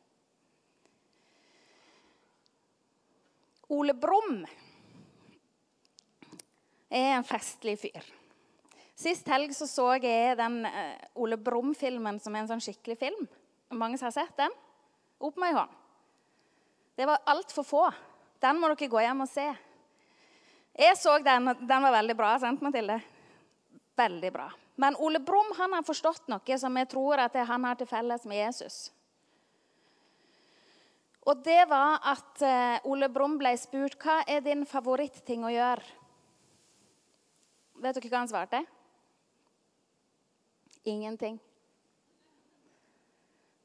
Ole 3.69 3.93
Brumm 3.95 4.47
er 6.89 7.19
en 7.19 7.27
festlig 7.27 7.77
fyr. 7.83 8.07
Sist 8.99 9.29
helg 9.31 9.53
så, 9.55 9.69
så 9.71 9.91
jeg 10.01 10.39
den 10.41 10.63
uh, 10.67 10.95
Ole 11.21 11.37
Brumm-filmen 11.37 12.19
som 12.23 12.35
er 12.35 12.43
en 12.43 12.51
sånn 12.51 12.65
skikkelig 12.65 12.97
film. 12.99 13.29
Mange 13.71 14.01
som 14.01 14.09
har 14.09 14.17
sett 14.17 14.35
den? 14.41 14.55
Opp 15.21 15.37
med 15.39 15.53
ei 15.53 15.59
hånd. 15.59 15.77
Det 16.99 17.07
var 17.07 17.23
altfor 17.31 17.67
få. 17.67 17.85
Den 18.43 18.59
må 18.59 18.71
dere 18.73 18.91
gå 18.91 19.03
hjem 19.05 19.23
og 19.23 19.31
se. 19.31 19.47
Jeg 20.79 20.97
så 20.99 21.17
den, 21.23 21.51
og 21.53 21.61
den 21.69 21.85
var 21.85 21.95
veldig 21.95 22.17
bra. 22.19 22.33
sant, 22.39 22.63
Mathilde? 22.63 22.99
Veldig 23.99 24.33
bra. 24.35 24.49
Men 24.79 24.97
Ole 25.03 25.19
Brumm 25.19 25.53
har 25.59 25.83
forstått 25.87 26.29
noe 26.31 26.59
som 26.59 26.77
jeg 26.79 26.89
tror 26.91 27.19
at 27.23 27.35
han 27.35 27.65
har 27.67 27.79
til 27.79 27.87
felles 27.91 28.25
med 28.31 28.39
Jesus. 28.39 28.89
Og 31.29 31.43
det 31.45 31.61
var 31.69 31.99
at 32.09 32.43
eh, 32.45 32.89
Ole 32.89 33.11
Brumm 33.13 33.37
ble 33.41 33.53
spurt 33.61 33.99
hva 34.01 34.23
er 34.25 34.41
din 34.45 34.65
favoritting 34.69 35.45
å 35.45 35.53
gjøre. 35.53 35.97
Vet 37.85 37.99
dere 37.99 38.11
hva 38.11 38.23
han 38.23 38.31
svarte? 38.31 38.63
Ingenting. 40.89 41.37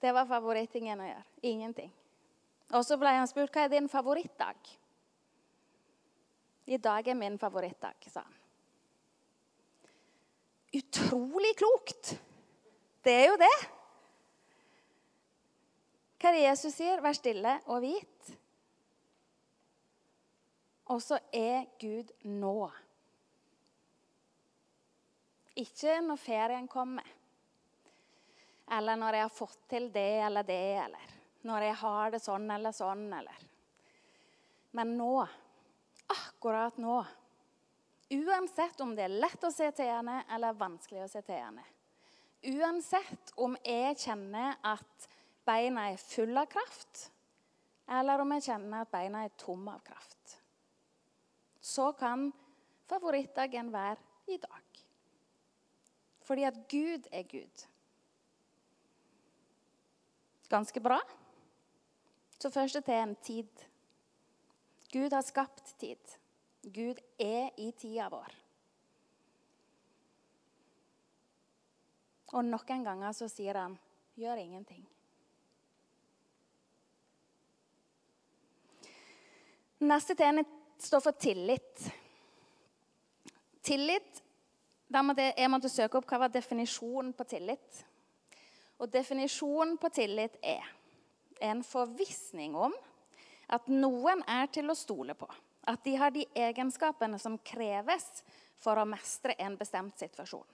Det 0.04 0.12
var 0.12 0.28
favorittingen 0.28 1.00
å 1.00 1.08
gjøre. 1.08 1.28
Ingenting. 1.48 1.92
Og 2.76 2.84
så 2.84 2.98
ble 3.00 3.14
han 3.16 3.30
spurt 3.32 3.54
hva 3.56 3.64
er 3.64 3.72
din 3.72 3.88
favorittdag. 3.88 4.60
I 6.68 6.80
dag 6.80 7.08
er 7.08 7.16
min 7.16 7.40
favorittdag, 7.40 7.96
sa 8.12 8.24
han. 8.24 8.40
Utrolig 10.74 11.54
klokt! 11.60 12.16
Det 13.04 13.14
er 13.14 13.26
jo 13.30 13.40
det. 13.40 13.56
Hva 16.24 16.30
er 16.32 16.38
det 16.38 16.44
Jesus 16.46 16.78
sier? 16.78 17.02
Vær 17.04 17.16
stille 17.18 17.52
og 17.68 17.82
hvit. 17.84 18.28
Og 20.96 21.02
så 21.04 21.18
er 21.36 21.66
Gud 21.82 22.14
nå. 22.24 22.70
Ikke 25.60 25.98
når 26.00 26.22
ferien 26.24 26.70
kommer, 26.72 27.04
eller 28.72 28.96
når 29.02 29.18
jeg 29.18 29.26
har 29.26 29.36
fått 29.36 29.60
til 29.76 29.90
det 29.92 30.22
eller 30.24 30.48
det, 30.48 30.62
eller 30.86 31.12
når 31.44 31.66
jeg 31.68 31.78
har 31.82 32.16
det 32.16 32.22
sånn 32.24 32.48
eller 32.56 32.72
sånn, 32.72 33.04
eller 33.20 33.44
Men 34.72 34.96
nå. 34.98 35.28
akkurat 36.08 36.78
nå. 36.78 37.02
Uansett 38.16 38.80
om 38.80 38.96
det 38.96 39.10
er 39.10 39.20
lett 39.28 39.44
å 39.44 39.52
se 39.52 39.68
til 39.76 39.92
henne 39.92 40.24
eller 40.32 40.56
vanskelig 40.56 41.04
å 41.04 41.12
se 41.12 41.22
til 41.22 41.36
henne. 41.36 41.68
Uansett 42.48 43.36
om 43.36 43.60
jeg 43.60 44.00
kjenner 44.00 44.56
at 44.64 45.10
beina 45.46 45.90
er 45.92 46.02
fulle 46.02 46.44
av 46.44 46.50
kraft, 46.52 47.08
eller 47.90 48.24
om 48.24 48.32
jeg 48.36 48.48
kjenner 48.48 48.86
at 48.86 48.92
beina 48.92 49.26
er 49.26 49.36
tomme 49.40 49.76
av 49.76 49.84
kraft. 49.86 50.38
Så 51.64 51.92
kan 52.00 52.30
favorittdagen 52.90 53.72
være 53.74 54.00
i 54.32 54.38
dag. 54.38 54.84
Fordi 56.24 56.44
at 56.48 56.60
Gud 56.72 57.08
er 57.12 57.28
Gud. 57.28 57.66
Ganske 60.50 60.80
bra. 60.80 61.00
Så 62.40 62.50
først 62.52 62.84
til 62.86 62.94
en 62.94 63.16
tid. 63.16 63.66
Gud 64.92 65.14
har 65.14 65.22
skapt 65.22 65.76
tid. 65.80 66.18
Gud 66.64 67.00
er 67.20 67.50
i 67.58 67.72
tida 67.72 68.08
vår. 68.12 68.36
Og 72.34 72.46
noen 72.46 72.86
ganger 72.86 73.14
så 73.14 73.28
sier 73.30 73.58
han 73.60 73.78
'gjør 74.18 74.38
ingenting'. 74.42 74.93
Neste 79.84 80.16
tene 80.16 80.46
står 80.80 81.02
for 81.04 81.12
tillit. 81.20 81.88
Tillit 83.64 84.22
der 84.88 85.04
måtte, 85.04 85.34
Jeg 85.38 85.50
måtte 85.50 85.70
søke 85.72 85.98
opp 85.98 86.08
hva 86.08 86.22
var 86.24 86.32
definisjonen 86.32 87.14
på 87.18 87.26
tillit. 87.28 87.84
Og 88.80 88.92
Definisjonen 88.92 89.78
på 89.82 89.90
tillit 89.90 90.38
er 90.44 90.66
en 91.42 91.64
forvissning 91.66 92.56
om 92.56 92.74
at 93.54 93.68
noen 93.68 94.24
er 94.30 94.48
til 94.54 94.70
å 94.70 94.78
stole 94.78 95.16
på. 95.18 95.28
At 95.68 95.84
de 95.84 95.96
har 96.00 96.12
de 96.12 96.26
egenskapene 96.36 97.20
som 97.20 97.38
kreves 97.40 98.24
for 98.60 98.80
å 98.80 98.88
mestre 98.88 99.36
en 99.40 99.58
bestemt 99.60 100.00
situasjon. 100.00 100.46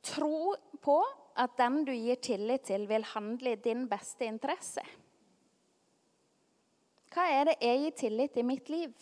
Tro 0.00 0.54
på 0.80 0.96
at 1.36 1.56
den 1.58 1.82
du 1.84 1.92
gir 1.92 2.20
tillit 2.22 2.64
til, 2.68 2.86
vil 2.88 3.04
handle 3.12 3.52
i 3.52 3.60
din 3.60 3.86
beste 3.88 4.28
interesse. 4.28 4.84
Hva 7.10 7.26
er 7.26 7.48
det 7.50 7.56
jeg 7.58 7.80
gir 7.82 7.96
tillit 7.98 8.36
i 8.38 8.46
mitt 8.46 8.68
liv? 8.70 8.92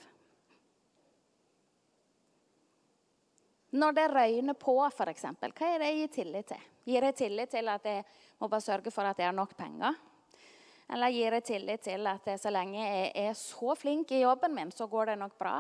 Når 3.77 3.93
det 3.93 4.07
røyner 4.09 4.57
på, 4.57 4.79
f.eks., 4.89 5.27
hva 5.29 5.69
er 5.69 5.83
det 5.83 5.91
jeg 5.91 5.99
gir 5.99 6.13
tillit 6.15 6.49
til? 6.55 6.69
Gir 6.89 7.05
jeg 7.05 7.17
tillit 7.19 7.51
til 7.53 7.69
at 7.69 7.85
jeg 7.85 8.05
må 8.41 8.49
bare 8.49 8.65
sørge 8.65 8.93
for 8.95 9.05
at 9.05 9.19
jeg 9.21 9.29
har 9.29 9.37
nok 9.37 9.53
penger? 9.59 9.99
Eller 10.89 11.13
gir 11.13 11.37
jeg 11.37 11.45
tillit 11.45 11.85
til 11.85 12.09
at 12.09 12.31
så 12.41 12.53
lenge 12.55 12.81
jeg 12.81 13.11
er 13.27 13.37
så 13.37 13.75
flink 13.77 14.15
i 14.17 14.23
jobben 14.23 14.57
min, 14.57 14.73
så 14.73 14.89
går 14.89 15.13
det 15.13 15.19
nok 15.21 15.37
bra? 15.37 15.59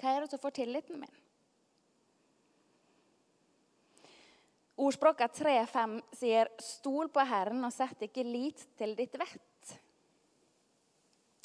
Hva 0.00 0.16
er 0.16 0.24
det 0.24 0.32
som 0.32 0.40
får 0.40 0.56
tilliten 0.62 1.02
min? 1.02 1.18
Ordspråket 4.82 5.36
3.5 5.36 6.00
sier 6.16 6.48
'Stol 6.58 7.12
på 7.12 7.20
Herren 7.20 7.60
og 7.68 7.72
sett 7.72 8.08
ikke 8.08 8.24
lit 8.24 8.64
til 8.78 8.96
ditt 8.96 9.12
vett'. 9.20 9.51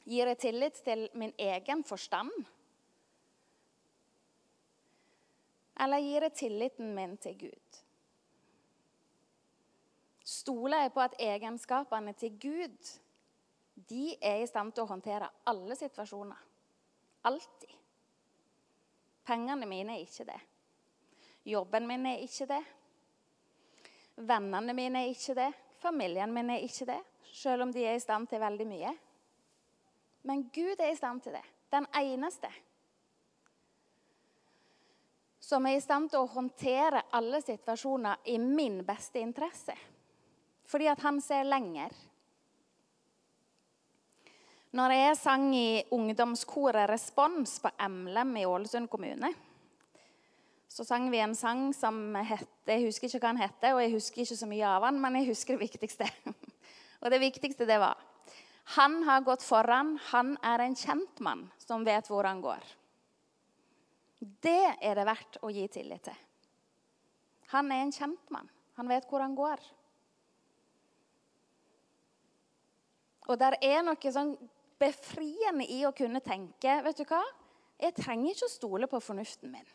Gir 0.07 0.31
jeg 0.31 0.39
tillit 0.39 0.79
til 0.85 1.09
min 1.19 1.33
egen 1.37 1.83
forstand? 1.83 2.31
Eller 5.83 6.01
gir 6.01 6.25
jeg 6.25 6.33
tilliten 6.39 6.95
min 6.95 7.17
til 7.21 7.35
Gud? 7.47 7.83
stoler 10.27 10.81
jeg 10.83 10.91
på 10.91 10.99
at 10.99 11.15
egenskapene 11.23 12.13
til 12.19 12.33
Gud 12.41 12.93
de 13.89 14.15
er 14.21 14.41
i 14.41 14.47
stand 14.49 14.73
til 14.73 14.83
å 14.83 14.89
håndtere 14.89 15.29
alle 15.47 15.75
situasjoner. 15.77 16.39
Alltid. 17.29 17.75
Pengene 19.27 19.67
mine 19.69 19.95
er 19.95 20.03
ikke 20.03 20.25
det. 20.27 20.39
Jobben 21.47 21.87
min 21.87 22.07
er 22.09 22.23
ikke 22.25 22.47
det. 22.49 22.61
Vennene 24.17 24.75
mine 24.75 25.03
er 25.03 25.13
ikke 25.13 25.35
det. 25.37 25.51
Familien 25.79 26.33
min 26.33 26.49
er 26.49 26.65
ikke 26.65 26.87
det, 26.89 26.99
selv 27.31 27.67
om 27.67 27.71
de 27.71 27.85
er 27.85 27.95
i 27.95 28.01
stand 28.01 28.27
til 28.31 28.41
veldig 28.41 28.67
mye. 28.67 28.93
Men 30.27 30.49
Gud 30.53 30.79
er 30.79 30.91
i 30.91 30.97
stand 30.97 31.23
til 31.23 31.37
det. 31.37 31.43
Den 31.71 31.87
eneste. 31.95 32.49
Som 35.39 35.65
er 35.65 35.77
i 35.77 35.83
stand 35.83 36.09
til 36.11 36.25
å 36.25 36.31
håndtere 36.33 37.05
alle 37.15 37.39
situasjoner 37.43 38.27
i 38.33 38.35
min 38.41 38.81
beste 38.87 39.23
interesse 39.23 39.75
fordi 40.67 40.89
at 40.91 40.99
han 40.99 41.21
ser 41.23 41.45
lenger. 41.47 41.93
Når 44.75 44.91
jeg 44.91 45.13
sang 45.15 45.45
i 45.55 45.83
ungdomskoret 45.95 46.89
Respons 46.91 47.53
på 47.63 47.71
Emlem 47.79 48.33
i 48.35 48.43
Ålesund 48.43 48.89
kommune, 48.91 49.29
så 50.67 50.83
sang 50.83 51.07
vi 51.07 51.21
en 51.23 51.37
sang 51.39 51.69
som 51.71 51.95
het 52.19 52.67
Jeg 52.67 52.83
husker 52.83 53.07
ikke 53.07 53.21
hva 53.23 53.31
den 53.31 53.39
heter, 53.45 53.77
og 53.77 53.79
jeg 53.79 53.93
husker 53.93 54.25
ikke 54.25 54.39
så 54.41 54.51
mye 54.51 54.67
av 54.67 54.89
den, 54.89 54.99
men 54.99 55.15
jeg 55.21 55.29
husker 55.29 55.55
det 55.55 55.69
viktigste. 55.69 56.09
Og 57.01 57.13
det 57.13 57.21
viktigste 57.21 57.63
det 57.69 57.77
var 57.79 57.95
Han 58.75 59.03
har 59.03 59.21
gått 59.21 59.43
foran. 59.43 59.95
Han 60.11 60.35
er 60.43 60.59
en 60.59 60.75
kjent 60.75 61.19
mann 61.23 61.45
som 61.61 61.85
vet 61.87 62.09
hvor 62.11 62.27
han 62.27 62.41
går. 62.43 62.63
Det 64.19 64.75
er 64.81 64.97
det 64.97 65.05
verdt 65.07 65.39
å 65.45 65.51
gi 65.53 65.67
tillit 65.71 66.03
til. 66.09 66.17
Han 67.53 67.71
er 67.71 67.85
en 67.85 67.95
kjent 67.95 68.33
mann. 68.33 68.49
Han 68.75 68.89
vet 68.91 69.07
hvor 69.09 69.23
han 69.23 69.35
går. 69.37 69.61
Og 73.27 73.39
der 73.39 73.57
er 73.63 73.83
noe 73.85 74.11
sånn 74.13 74.35
befriende 74.79 75.65
i 75.73 75.81
å 75.87 75.95
kunne 75.95 76.21
tenke 76.23 76.77
Vet 76.85 76.99
du 77.01 77.07
hva? 77.09 77.23
Jeg 77.77 77.95
trenger 77.97 78.33
ikke 78.33 78.47
å 78.47 78.51
stole 78.51 78.87
på 78.89 78.99
fornuften 79.03 79.51
min. 79.53 79.67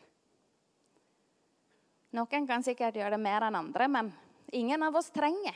Noen 2.13 2.47
kan 2.47 2.65
sikkert 2.65 2.97
gjøre 2.99 3.15
det 3.15 3.23
mer 3.23 3.45
enn 3.47 3.57
andre, 3.57 3.87
men 3.89 4.09
ingen 4.53 4.83
av 4.85 4.95
oss 4.99 5.09
trenger. 5.13 5.55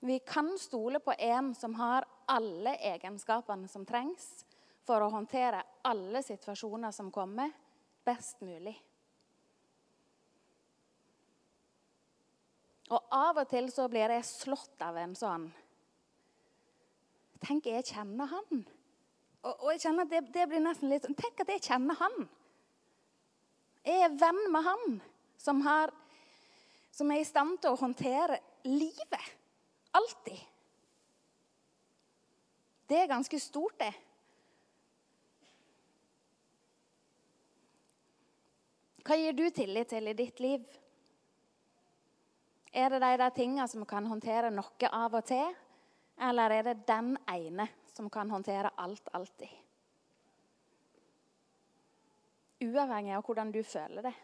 Vi 0.00 0.18
kan 0.18 0.58
stole 0.58 1.00
på 1.00 1.12
en 1.18 1.54
som 1.54 1.74
har 1.74 2.06
alle 2.26 2.76
egenskapene 2.76 3.68
som 3.68 3.84
trengs 3.86 4.44
for 4.88 5.04
å 5.04 5.10
håndtere 5.12 5.60
alle 5.84 6.22
situasjoner 6.24 6.92
som 6.94 7.10
kommer, 7.12 7.52
best 8.04 8.40
mulig. 8.40 8.74
Og 12.90 13.12
av 13.14 13.38
og 13.42 13.48
til 13.50 13.68
så 13.70 13.86
blir 13.92 14.10
jeg 14.16 14.26
slått 14.26 14.82
av 14.82 14.98
en 14.98 15.16
sånn 15.16 15.50
Tenk, 17.40 17.70
jeg 17.70 17.86
kjenner 17.88 18.28
han. 18.28 18.64
Og, 19.40 19.52
og 19.54 19.68
jeg 19.72 19.80
kjenner 19.86 20.08
det, 20.10 20.18
det, 20.34 20.42
blir 20.50 20.60
nesten 20.60 20.90
litt 20.92 21.06
sånn 21.06 21.16
Tenk 21.16 21.40
at 21.40 21.52
jeg 21.54 21.62
kjenner 21.70 21.96
han. 21.96 22.16
Jeg 23.86 24.02
er 24.04 24.16
venn 24.20 24.40
med 24.52 24.66
han 24.66 24.98
som, 25.40 25.62
har, 25.64 25.92
som 26.92 27.08
er 27.12 27.22
i 27.22 27.28
stand 27.28 27.56
til 27.62 27.72
å 27.72 27.80
håndtere 27.80 28.42
livet. 28.68 29.39
Alltid. 29.92 30.38
Det 32.90 32.98
er 32.98 33.10
ganske 33.10 33.40
stort, 33.40 33.78
det. 33.78 33.92
Hva 39.06 39.16
gir 39.18 39.34
du 39.34 39.46
tillit 39.50 39.90
til 39.90 40.10
i 40.10 40.14
ditt 40.14 40.40
liv? 40.42 40.66
Er 42.70 42.92
det 42.92 43.00
de 43.02 43.16
der 43.18 43.32
tingene 43.34 43.66
som 43.68 43.82
kan 43.88 44.06
håndtere 44.06 44.52
noe 44.54 44.90
av 44.92 45.16
og 45.18 45.26
til? 45.26 45.56
Eller 46.20 46.54
er 46.54 46.68
det 46.68 46.86
den 46.86 47.16
ene 47.32 47.66
som 47.90 48.10
kan 48.12 48.30
håndtere 48.30 48.70
alt 48.78 49.08
alltid? 49.16 49.50
Uavhengig 52.60 53.16
av 53.16 53.24
hvordan 53.24 53.50
du 53.50 53.62
føler 53.64 54.04
det. 54.10 54.14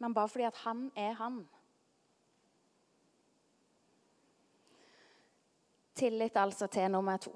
Men 0.00 0.14
bare 0.14 0.30
fordi 0.32 0.48
at 0.48 0.62
han 0.64 0.88
er 0.96 1.12
han. 1.20 1.44
Tillit 5.94 6.36
altså 6.36 6.66
til 6.66 6.90
nummer 6.90 7.16
to. 7.16 7.32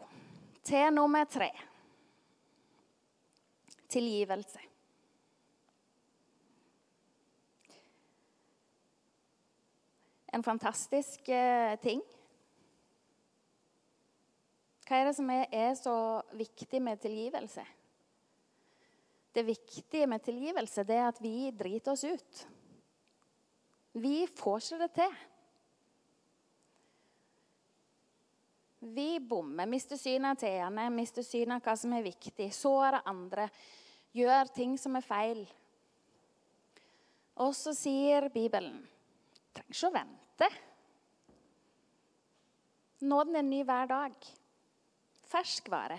Til 0.65 0.93
nummer 0.93 1.25
tre 1.25 1.51
tilgivelse. 3.89 4.59
En 10.35 10.45
fantastisk 10.45 11.29
eh, 11.33 11.79
ting 11.81 12.03
hva 14.89 15.03
er 15.03 15.11
det 15.11 15.17
som 15.19 15.29
er, 15.29 15.43
er 15.53 15.75
så 15.77 15.95
viktig 16.33 16.79
med 16.81 17.01
tilgivelse? 17.03 17.65
Det 19.37 19.45
viktige 19.45 20.07
med 20.09 20.23
tilgivelse 20.25 20.85
det 20.89 20.97
er 20.97 21.11
at 21.11 21.19
vi 21.21 21.51
driter 21.53 21.93
oss 21.93 22.07
ut. 22.09 22.39
Vi 24.01 24.23
får 24.39 24.63
ikke 24.63 24.79
det 24.81 24.89
til. 24.97 25.19
Vi 28.79 29.21
bommer, 29.21 29.67
mister 29.67 29.99
synet 29.99 30.37
av 30.37 30.43
teene, 30.45 30.85
mister 30.95 31.27
synet 31.27 31.59
av 31.59 31.65
hva 31.67 31.75
som 31.77 31.93
er 31.97 32.05
viktig. 32.07 32.53
Så 32.55 32.71
er 32.87 32.99
det 32.99 33.07
andre. 33.11 33.49
Gjør 34.15 34.53
ting 34.55 34.77
som 34.79 34.95
er 34.97 35.07
feil. 35.07 35.43
Og 37.43 37.55
så 37.55 37.75
sier 37.75 38.29
Bibelen 38.35 38.79
trenger 39.55 39.75
ikke 39.75 39.89
å 39.89 39.95
vente. 39.95 40.49
Nåden 43.09 43.39
er 43.39 43.47
ny 43.47 43.65
hver 43.67 43.91
dag. 43.91 44.15
ferskvare. 45.29 45.99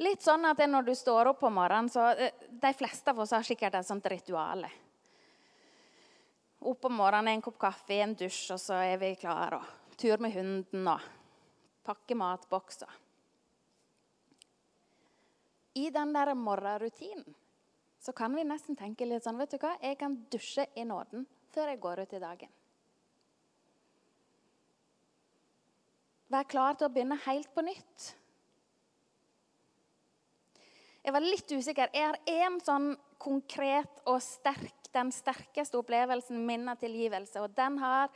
Litt 0.00 0.22
sånn 0.24 0.46
at 0.48 0.62
når 0.64 0.86
du 0.86 0.94
står 0.96 1.28
opp 1.28 1.42
på 1.42 1.50
morgenen, 1.52 1.90
så 1.92 2.06
eh, 2.16 2.32
De 2.48 2.72
fleste 2.72 3.10
av 3.10 3.18
oss 3.20 3.34
har 3.36 3.44
sikkert 3.44 3.74
et 3.74 3.86
sånt 3.86 4.06
ritual. 4.06 4.64
Opp 6.60 6.84
om 6.84 6.96
morgenen, 6.96 7.34
en 7.34 7.42
kopp 7.42 7.58
kaffe, 7.60 8.00
en 8.00 8.14
dusj, 8.14 8.54
og 8.54 8.60
så 8.60 8.80
er 8.80 8.96
vi 8.96 9.14
klare. 9.20 9.60
Tur 10.00 10.22
med 10.22 10.32
hunden 10.34 10.88
og 10.88 11.04
pakke 11.86 12.16
matbokser. 12.16 12.90
I 15.78 15.90
den 15.94 16.14
der 16.16 16.32
morgenrutinen 16.34 17.36
så 18.00 18.12
kan 18.16 18.32
vi 18.34 18.46
nesten 18.48 18.78
tenke 18.78 19.04
litt 19.04 19.26
sånn 19.26 19.38
Vet 19.38 19.52
du 19.52 19.58
hva, 19.60 19.74
jeg 19.82 19.98
kan 20.00 20.16
dusje 20.32 20.64
i 20.74 20.86
nåden 20.88 21.26
før 21.52 21.68
jeg 21.68 21.82
går 21.82 22.00
ut 22.00 22.16
i 22.16 22.22
dagen. 22.22 22.54
Vær 26.30 26.46
klar 26.46 26.78
til 26.78 26.86
å 26.86 26.94
begynne 26.94 27.18
helt 27.26 27.50
på 27.54 27.64
nytt. 27.66 28.10
Jeg 31.00 31.14
var 31.16 31.24
litt 31.24 31.50
usikker. 31.50 31.90
Jeg 31.96 32.06
har 32.06 32.18
én 32.28 32.58
sånn 32.62 32.92
konkret 33.20 34.02
og 34.08 34.20
sterk, 34.22 34.86
den 34.94 35.10
sterkeste 35.14 35.78
opplevelsen 35.80 36.38
min 36.46 36.68
av 36.70 36.78
tilgivelse. 36.80 37.42
Og 37.42 37.56
den 37.56 37.78
har 37.82 38.12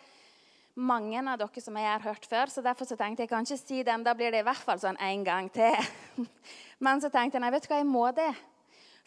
mange 0.74 1.20
av 1.22 1.38
dere 1.38 1.62
som 1.62 1.76
jeg 1.78 1.86
har 1.86 2.02
hørt 2.02 2.26
før. 2.26 2.50
Så 2.50 2.62
derfor 2.62 2.88
så 2.88 2.96
tenkte 2.98 3.24
jeg 3.24 3.30
kan 3.30 3.46
ikke 3.46 3.60
si 3.60 3.82
den. 3.86 4.04
Da 4.06 4.14
blir 4.14 4.34
det 4.34 4.42
i 4.42 4.46
hvert 4.46 4.64
fall 4.66 4.80
sånn 4.82 4.98
en 4.98 5.24
gang 5.26 5.50
til. 5.54 5.76
Men 6.84 7.02
så 7.02 7.10
tenkte 7.12 7.38
jeg 7.38 7.44
nei, 7.44 7.52
vet 7.54 7.66
du 7.66 7.70
hva, 7.70 7.80
jeg 7.80 7.90
må 7.90 8.08
det. 8.16 8.32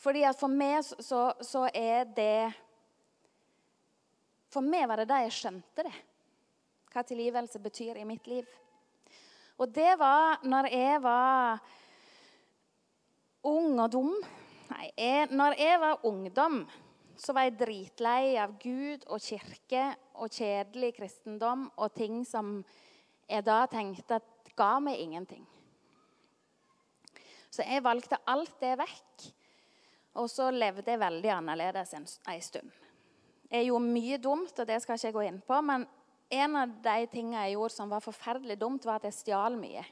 Fordi 0.02 0.24
at 0.30 0.38
for 0.40 0.54
meg 0.54 0.84
så, 0.86 1.24
så 1.42 1.66
er 1.74 2.06
det 2.14 2.54
For 4.54 4.64
meg 4.64 4.86
var 4.88 5.02
det 5.02 5.10
da 5.10 5.20
jeg 5.26 5.36
skjønte 5.36 5.84
det. 5.88 5.98
Hva 6.94 7.04
tilgivelse 7.04 7.60
betyr 7.62 8.00
i 8.00 8.08
mitt 8.08 8.30
liv. 8.32 8.48
Og 9.58 9.70
det 9.74 9.98
var 10.00 10.44
når 10.46 10.70
jeg 10.72 11.02
var 11.04 11.60
ung 13.50 13.80
og 13.82 13.92
dum. 13.92 14.12
Nei, 14.68 14.90
jeg, 14.96 15.28
når 15.32 15.56
jeg 15.60 15.80
var 15.82 16.06
ungdom, 16.08 16.62
så 17.18 17.34
var 17.34 17.48
jeg 17.48 17.58
dritlei 17.60 18.38
av 18.40 18.56
Gud 18.62 19.06
og 19.08 19.22
kirke 19.24 19.90
og 20.18 20.34
kjedelig 20.34 20.96
kristendom 20.98 21.68
og 21.78 21.94
ting 21.96 22.24
som 22.28 22.60
jeg 23.28 23.46
da 23.46 23.62
tenkte 23.70 24.20
at 24.20 24.52
ga 24.58 24.78
meg 24.82 25.00
ingenting. 25.02 25.46
Så 27.52 27.66
jeg 27.66 27.84
valgte 27.86 28.20
alt 28.30 28.56
det 28.62 28.76
vekk. 28.80 29.28
Og 30.18 30.30
så 30.32 30.50
levde 30.54 30.90
jeg 30.90 31.02
veldig 31.02 31.32
annerledes 31.34 31.94
en, 31.94 32.06
en 32.06 32.42
stund. 32.42 32.72
Jeg 33.52 33.68
gjorde 33.70 33.94
mye 33.94 34.18
dumt, 34.20 34.60
og 34.60 34.68
det 34.68 34.82
skal 34.82 34.98
jeg 34.98 35.12
ikke 35.12 35.20
gå 35.20 35.28
inn 35.28 35.42
på. 35.46 35.60
Men 35.64 35.86
en 36.28 36.58
av 36.60 36.74
de 36.84 37.06
tingene 37.12 37.46
jeg 37.46 37.56
gjorde 37.56 37.76
som 37.76 37.92
var 37.92 38.04
forferdelig 38.04 38.58
dumt, 38.60 38.88
var 38.88 39.00
at 39.00 39.08
jeg 39.08 39.20
stjal 39.20 39.56
mye. 39.60 39.86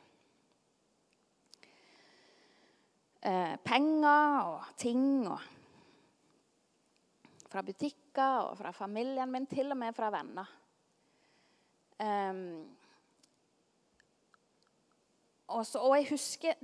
Eh, 3.25 3.55
penger 3.65 4.50
og 4.50 4.74
ting. 4.82 5.05
Og 5.29 5.39
fra 7.50 7.63
butikker 8.15 8.51
og 8.51 8.57
fra 8.57 8.72
familien 8.72 9.31
min, 9.31 9.45
til 9.45 9.72
og 9.72 9.77
med 9.77 9.93
fra 9.93 10.10
venner. 10.10 10.48
Um, 12.00 12.67
og, 15.48 15.65
så, 15.65 15.79
og 15.79 15.95
jeg, 15.98 16.07
husker, 16.10 16.55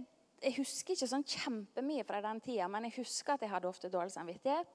jeg 0.41 0.55
husker 0.57 0.93
ikke 0.95 1.07
sånn 1.07 1.23
kjempemye 1.23 2.03
fra 2.03 2.21
den 2.21 2.41
tida, 2.41 2.67
men 2.67 2.85
jeg 2.85 3.01
husker 3.01 3.35
at 3.35 3.41
jeg 3.41 3.51
hadde 3.51 3.69
ofte 3.69 3.89
dårlig 3.89 4.11
samvittighet. 4.11 4.67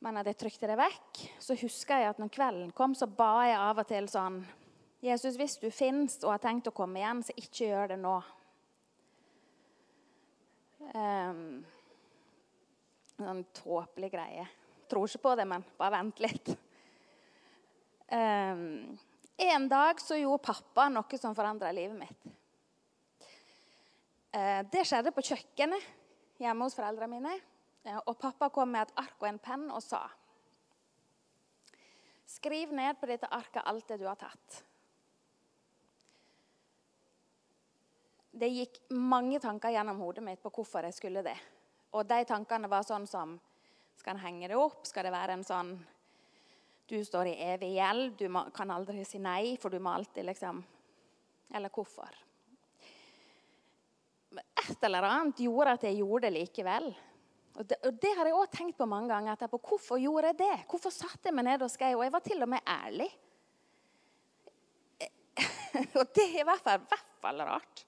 Men 0.00 0.18
at 0.20 0.26
jeg 0.26 0.36
trykte 0.36 0.68
det 0.68 0.76
vekk. 0.76 1.22
Så 1.40 1.56
husker 1.56 2.00
jeg 2.00 2.10
at 2.10 2.18
når 2.18 2.32
kvelden 2.32 2.72
kom, 2.76 2.94
så 2.94 3.06
ba 3.06 3.46
jeg 3.46 3.60
av 3.60 3.78
og 3.80 3.88
til 3.88 4.08
sånn 4.08 4.42
Jesus, 5.04 5.36
hvis 5.36 5.58
du 5.60 5.68
fins 5.68 6.16
og 6.24 6.30
har 6.32 6.40
tenkt 6.40 6.70
å 6.70 6.72
komme 6.72 6.96
igjen, 6.96 7.20
så 7.20 7.34
ikke 7.36 7.66
gjør 7.66 7.90
det 7.92 7.98
nå. 8.00 8.16
Um, 10.94 11.64
sånn 13.16 13.42
tåpelig 13.56 14.10
greie 14.12 14.46
tror 14.90 15.08
ikke 15.08 15.24
på 15.24 15.34
det, 15.38 15.46
men 15.48 15.64
bare 15.78 15.96
vent 15.96 16.22
litt. 16.24 16.52
Um, 18.14 18.98
en 19.36 19.68
dag 19.68 20.00
så 20.00 20.18
gjorde 20.18 20.44
pappa 20.44 20.88
noe 20.92 21.18
som 21.20 21.34
forandra 21.36 21.72
livet 21.74 21.96
mitt. 21.98 22.28
Uh, 24.34 24.60
det 24.70 24.84
skjedde 24.86 25.14
på 25.14 25.24
kjøkkenet 25.24 25.88
hjemme 26.42 26.66
hos 26.66 26.76
foreldrene 26.76 27.10
mine. 27.10 27.38
Uh, 27.86 27.98
og 28.04 28.18
pappa 28.20 28.50
kom 28.54 28.74
med 28.74 28.86
et 28.86 29.00
ark 29.04 29.16
og 29.20 29.30
en 29.30 29.42
penn 29.42 29.66
og 29.70 29.82
sa 29.84 30.04
Skriv 32.34 32.72
ned 32.72 32.96
på 32.98 33.06
dette 33.06 33.28
arket 33.30 33.62
alt 33.68 33.84
det 33.88 33.98
du 34.00 34.06
har 34.08 34.16
tatt. 34.18 34.62
Det 38.34 38.48
gikk 38.50 38.80
mange 38.90 39.38
tanker 39.38 39.70
gjennom 39.70 40.00
hodet 40.02 40.24
mitt 40.26 40.40
på 40.42 40.50
hvorfor 40.50 40.88
jeg 40.88 40.96
skulle 40.96 41.22
det. 41.22 41.36
Og 41.94 42.02
de 42.08 42.24
tankene 42.26 42.70
var 42.70 42.82
sånn 42.82 43.06
som 43.06 43.36
skal 43.98 44.16
en 44.16 44.24
henge 44.24 44.50
det 44.50 44.58
opp? 44.58 44.84
Skal 44.88 45.06
det 45.06 45.14
være 45.14 45.38
en 45.38 45.46
sånn 45.46 45.74
Du 46.88 46.98
står 47.04 47.30
i 47.30 47.38
evig 47.46 47.74
gjeld, 47.78 48.18
du 48.18 48.26
kan 48.54 48.70
aldri 48.74 49.04
si 49.08 49.20
nei, 49.22 49.56
for 49.60 49.72
du 49.72 49.80
må 49.80 49.94
alltid 49.94 50.26
liksom 50.28 50.60
Eller 51.54 51.72
hvorfor? 51.72 52.20
Et 54.34 54.86
eller 54.86 55.06
annet 55.06 55.42
gjorde 55.44 55.76
at 55.76 55.84
jeg 55.86 56.00
gjorde 56.00 56.26
det 56.26 56.34
likevel. 56.34 56.86
Og 57.54 57.66
det, 57.70 57.76
og 57.86 57.98
det 58.02 58.10
har 58.16 58.26
jeg 58.26 58.34
også 58.34 58.56
tenkt 58.56 58.78
på 58.80 58.88
mange 58.90 59.12
ganger. 59.12 59.36
etterpå. 59.36 59.60
Hvorfor 59.62 60.00
gjorde 60.02 60.32
jeg 60.32 60.38
det? 60.40 60.56
Hvorfor 60.66 60.90
satte 60.90 61.28
jeg 61.28 61.36
meg 61.36 61.46
ned 61.46 61.62
og 61.62 61.70
skrev? 61.70 62.00
Og 62.00 62.02
jeg 62.02 62.14
var 62.16 62.24
til 62.24 62.42
og 62.42 62.50
med 62.50 62.64
ærlig. 62.66 63.10
og 66.00 66.10
det 66.16 66.24
er 66.24 66.40
i 66.40 66.46
hvert 66.48 66.64
fall, 66.64 66.82
hvert 66.90 67.20
fall 67.22 67.44
rart 67.46 67.84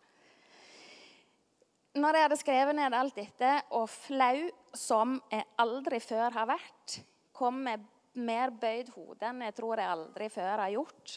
når 1.96 2.16
jeg 2.16 2.26
hadde 2.26 2.38
skrevet 2.40 2.76
ned 2.76 2.96
alt 2.96 3.16
dette, 3.16 3.52
og 3.76 3.88
flau 3.90 4.46
som 4.78 5.16
jeg 5.32 5.46
aldri 5.62 6.00
før 6.02 6.34
har 6.36 6.48
vært, 6.48 7.00
kom 7.36 7.62
med 7.66 7.84
mer 8.16 8.52
bøyd 8.54 8.90
hode 8.94 9.28
enn 9.28 9.44
jeg 9.44 9.56
tror 9.56 9.80
jeg 9.80 9.92
aldri 9.92 10.28
før 10.32 10.62
har 10.62 10.72
gjort. 10.72 11.16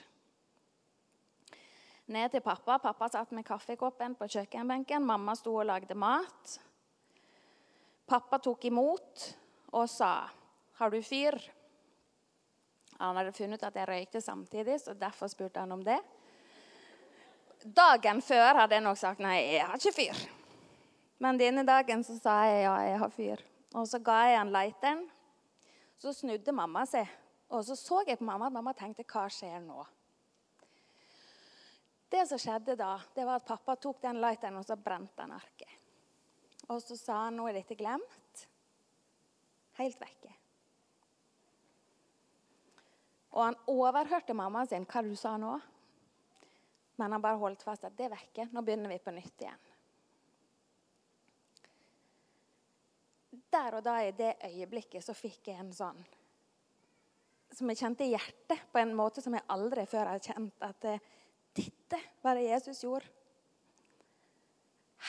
Ned 2.10 2.34
til 2.34 2.42
pappa. 2.42 2.80
Pappa 2.82 3.08
satt 3.14 3.32
med 3.38 3.46
kaffekoppen 3.46 4.16
på 4.18 4.28
kjøkkenbenken. 4.34 5.06
Mamma 5.06 5.36
sto 5.38 5.54
og 5.62 5.68
lagde 5.70 5.94
mat. 5.94 6.56
Pappa 8.10 8.40
tok 8.42 8.66
imot 8.66 9.28
og 9.78 9.90
sa, 9.90 10.30
'Har 10.74 10.90
du 10.90 11.02
fyr?' 11.02 11.52
Han 13.00 13.16
hadde 13.16 13.32
funnet 13.32 13.64
at 13.64 13.76
jeg 13.76 13.88
røykte 13.88 14.22
samtidig, 14.22 14.82
så 14.82 14.94
derfor 14.94 15.28
spurte 15.28 15.60
han 15.60 15.72
om 15.72 15.84
det. 15.84 16.00
Dagen 17.64 18.22
før 18.22 18.54
hadde 18.56 18.76
jeg 18.76 18.84
nok 18.84 18.98
sagt 18.98 19.20
nei, 19.20 19.38
jeg 19.54 19.66
har 19.66 19.80
ikke 19.80 19.96
fyr. 19.96 20.39
Men 21.20 21.40
denne 21.40 21.66
dagen 21.68 22.04
så 22.08 22.16
sa 22.16 22.42
jeg 22.48 22.64
ja, 22.64 22.76
jeg 22.88 23.00
har 23.02 23.12
fyr. 23.12 23.42
Og 23.76 23.88
så 23.88 24.00
ga 24.02 24.22
jeg 24.30 24.40
han 24.40 24.54
lighteren. 24.56 25.02
Så 26.00 26.14
snudde 26.16 26.56
mamma 26.56 26.86
seg. 26.88 27.10
Og 27.52 27.66
så 27.68 27.76
så 27.76 28.04
jeg 28.08 28.20
på 28.20 28.28
mamma 28.28 28.48
at 28.48 28.56
mamma 28.56 28.74
tenkte 28.78 29.04
hva 29.10 29.26
skjer 29.34 29.60
nå? 29.66 29.84
Det 32.10 32.24
som 32.26 32.40
skjedde 32.42 32.74
da, 32.80 32.96
det 33.14 33.26
var 33.28 33.38
at 33.38 33.46
pappa 33.46 33.76
tok 33.78 34.00
den 34.02 34.22
lighteren 34.22 34.58
og 34.58 34.66
så 34.66 34.78
brente 34.80 35.22
han 35.22 35.36
arket. 35.36 35.76
Og 36.70 36.82
så 36.82 36.98
sa 36.98 37.26
han 37.26 37.38
nå 37.38 37.48
er 37.50 37.60
dette 37.60 37.78
glemt. 37.78 38.46
Helt 39.78 40.00
vekke. 40.00 40.32
Og 43.36 43.44
han 43.44 43.60
overhørte 43.70 44.34
mammaen 44.38 44.70
sin 44.70 44.88
hva 44.90 45.04
du 45.06 45.14
sa 45.20 45.36
nå. 45.42 45.52
Men 47.00 47.14
han 47.16 47.24
bare 47.24 47.40
holdt 47.40 47.64
fast 47.64 47.86
at 47.88 47.98
det 47.98 48.08
er 48.08 48.16
vekke. 48.16 48.50
Nå 48.54 48.64
begynner 48.66 48.92
vi 48.92 49.02
på 49.04 49.14
nytt 49.14 49.46
igjen. 49.46 49.69
Der 53.52 53.78
og 53.78 53.86
da 53.86 54.00
i 54.04 54.16
det 54.16 54.36
øyeblikket 54.46 55.06
så 55.06 55.16
fikk 55.18 55.52
jeg 55.52 55.60
en 55.62 55.74
sånn 55.76 56.00
Som 57.56 57.72
jeg 57.72 57.80
kjente 57.82 58.06
i 58.06 58.14
hjertet 58.14 58.68
på 58.72 58.82
en 58.82 58.94
måte 58.98 59.24
som 59.26 59.34
jeg 59.34 59.48
aldri 59.50 59.86
før 59.90 60.12
har 60.12 60.22
kjent. 60.22 60.54
At 60.62 60.86
dette 61.58 61.98
var 62.22 62.38
det 62.38 62.46
Jesus 62.46 62.84
gjorde. 62.84 63.10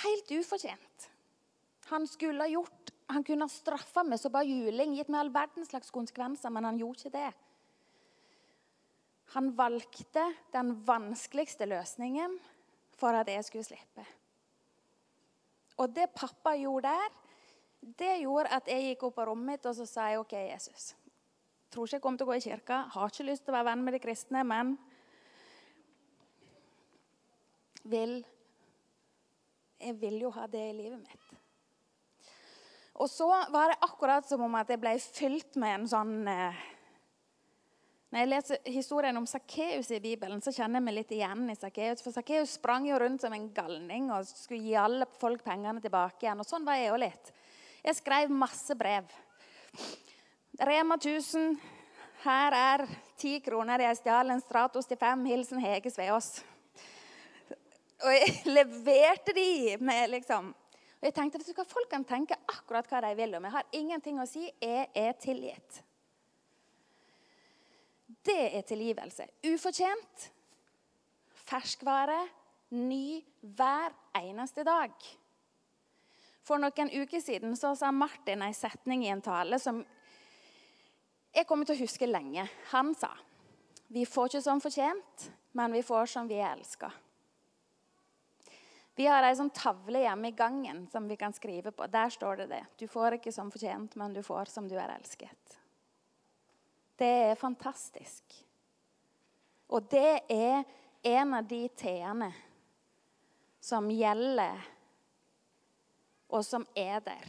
Helt 0.01 0.33
ufortjent. 0.33 1.11
Han 1.91 2.07
skulle 2.07 2.47
ha 2.47 2.49
gjort 2.49 2.95
Han 3.11 3.25
kunne 3.27 3.45
ha 3.49 3.51
straffa 3.51 4.05
meg 4.07 4.21
så 4.23 4.31
bare 4.31 4.47
juling, 4.47 4.93
gitt 4.95 5.09
meg 5.11 5.25
all 5.25 5.33
verdens 5.35 5.73
slags 5.73 5.91
konsekvenser, 5.91 6.53
men 6.55 6.69
han 6.69 6.77
gjorde 6.79 7.01
ikke 7.03 7.17
det. 7.17 7.31
Han 9.35 9.49
valgte 9.59 10.23
den 10.55 10.71
vanskeligste 10.87 11.67
løsningen 11.67 12.37
for 12.95 13.19
at 13.19 13.27
jeg 13.33 13.43
skulle 13.49 13.67
slippe. 13.67 14.05
Og 15.83 15.91
det 15.91 16.07
pappa 16.15 16.55
gjorde 16.55 16.93
der, 16.93 17.19
det 17.81 18.21
gjorde 18.21 18.53
at 18.53 18.69
jeg 18.69 18.91
gikk 18.91 19.07
opp 19.09 19.17
på 19.17 19.25
rommet 19.31 19.55
mitt 19.55 19.69
og 19.69 19.77
så 19.77 19.87
sa 19.89 20.11
jeg, 20.11 20.21
OK, 20.21 20.35
Jesus. 20.37 20.93
Tror 21.71 21.87
ikke 21.87 21.97
jeg 21.97 22.05
kommer 22.05 22.21
til 22.21 22.27
å 22.27 22.31
gå 22.31 22.37
i 22.37 22.45
kirka. 22.45 22.79
Har 22.93 23.13
ikke 23.13 23.29
lyst 23.29 23.47
til 23.47 23.55
å 23.55 23.57
være 23.57 23.71
venn 23.71 23.85
med 23.87 23.95
de 23.97 24.03
kristne, 24.03 24.45
men 24.45 24.77
vil 27.91 28.21
Jeg 29.81 29.95
vil 29.97 30.19
jo 30.21 30.31
ha 30.35 30.43
det 30.47 30.61
i 30.61 30.73
livet 30.77 30.99
mitt. 31.01 31.31
Og 33.01 33.09
så 33.09 33.25
var 33.49 33.71
det 33.71 33.79
akkurat 33.81 34.27
som 34.29 34.43
om 34.45 34.59
at 34.59 34.69
jeg 34.69 34.81
ble 34.83 34.93
fylt 35.01 35.57
med 35.57 35.79
en 35.79 35.87
sånn 35.89 36.29
eh, 36.29 36.59
Når 38.13 38.21
jeg 38.21 38.29
leser 38.29 38.61
historien 38.75 39.17
om 39.17 39.29
Sakkeus 39.31 39.89
i 39.97 40.03
Bibelen, 40.05 40.43
så 40.45 40.53
kjenner 40.53 40.83
jeg 40.83 40.85
meg 40.85 40.99
litt 40.99 41.15
igjen 41.17 41.47
i 41.49 41.57
Sakkeus. 41.57 42.03
For 42.05 42.13
Sakkeus 42.13 42.59
sprang 42.59 42.91
jo 42.91 42.99
rundt 43.01 43.25
som 43.25 43.33
en 43.33 43.49
galning 43.57 44.11
og 44.13 44.29
skulle 44.29 44.67
gi 44.67 44.77
alle 44.77 45.09
folk 45.17 45.47
pengene 45.47 45.81
tilbake 45.81 46.27
igjen. 46.27 46.43
Og 46.43 46.51
sånn 46.51 46.67
var 46.67 46.77
jeg 46.77 46.91
jo 46.91 47.01
litt. 47.01 47.33
Jeg 47.81 47.97
skrev 47.97 48.33
masse 48.33 48.75
brev. 48.77 49.09
Rema 50.61 50.99
1000. 51.01 51.55
Her 52.21 52.53
er 52.53 52.83
ti 53.17 53.39
kroner 53.41 53.81
jeg 53.81 53.97
stjal 54.03 54.33
en 54.35 54.43
Stratos 54.43 54.89
til 54.89 54.99
fem. 55.01 55.23
Hilsen 55.31 55.63
Hege 55.63 55.93
Sveås. 55.93 56.43
Og 58.05 58.13
jeg 58.13 58.35
leverte 58.59 59.33
de 59.37 59.77
med 59.81 60.13
liksom 60.17 60.51
Og 61.01 61.07
jeg 61.09 61.15
tenkte 61.17 61.41
at 61.41 61.71
Folk 61.73 61.89
kan 61.89 62.05
tenke 62.05 62.37
akkurat 62.53 62.89
hva 62.91 63.01
de 63.07 63.15
vil 63.17 63.39
om. 63.39 63.47
Jeg 63.49 63.57
har 63.57 63.71
ingenting 63.73 64.21
å 64.21 64.29
si. 64.29 64.45
Jeg 64.61 64.91
er 64.93 65.17
tilgitt. 65.17 65.81
Det 68.21 68.43
er 68.59 68.67
tilgivelse. 68.69 69.25
Ufortjent. 69.49 70.29
Ferskvare. 71.49 72.21
Ny 72.77 73.23
hver 73.57 73.97
eneste 74.21 74.63
dag. 74.69 74.93
For 76.47 76.61
noen 76.61 76.91
uker 76.91 77.21
siden 77.21 77.57
så 77.57 77.75
sa 77.77 77.91
Martin 77.93 78.43
en 78.43 78.55
setning 78.57 79.05
i 79.05 79.13
en 79.13 79.23
tale 79.23 79.59
som 79.61 79.83
jeg 81.31 81.47
kommer 81.47 81.69
til 81.69 81.77
å 81.77 81.85
huske 81.85 82.09
lenge. 82.09 82.47
Han 82.73 82.95
sa 82.99 83.13
vi 83.91 84.05
får 84.07 84.29
ikke 84.29 84.43
som 84.45 84.61
fortjent, 84.63 85.31
men 85.59 85.73
vi 85.75 85.83
får 85.83 86.07
som 86.13 86.29
vi 86.31 86.37
er 86.39 86.53
elska. 86.53 86.93
Vi 88.95 89.07
har 89.11 89.25
ei 89.27 89.35
sånn 89.35 89.51
tavle 89.51 90.05
hjemme 90.05 90.31
i 90.31 90.37
gangen 90.37 90.85
som 90.93 91.09
vi 91.11 91.17
kan 91.19 91.35
skrive 91.35 91.73
på. 91.75 91.89
Der 91.91 92.13
står 92.15 92.43
det 92.43 92.47
det. 92.53 92.61
Du 92.79 92.85
får 92.91 93.17
ikke 93.17 93.33
som 93.35 93.51
fortjent, 93.51 93.97
men 93.99 94.15
du 94.15 94.21
får 94.23 94.53
som 94.53 94.69
du 94.71 94.77
er 94.79 94.93
elsket. 94.95 95.57
Det 97.01 97.11
er 97.31 97.41
fantastisk. 97.41 98.37
Og 99.75 99.91
det 99.91 100.21
er 100.31 100.63
en 101.03 101.35
av 101.35 101.49
de 101.51 101.65
t-ene 101.81 102.29
som 103.61 103.91
gjelder, 103.91 104.61
og 106.31 106.45
som 106.47 106.67
er 106.79 107.01
der. 107.05 107.27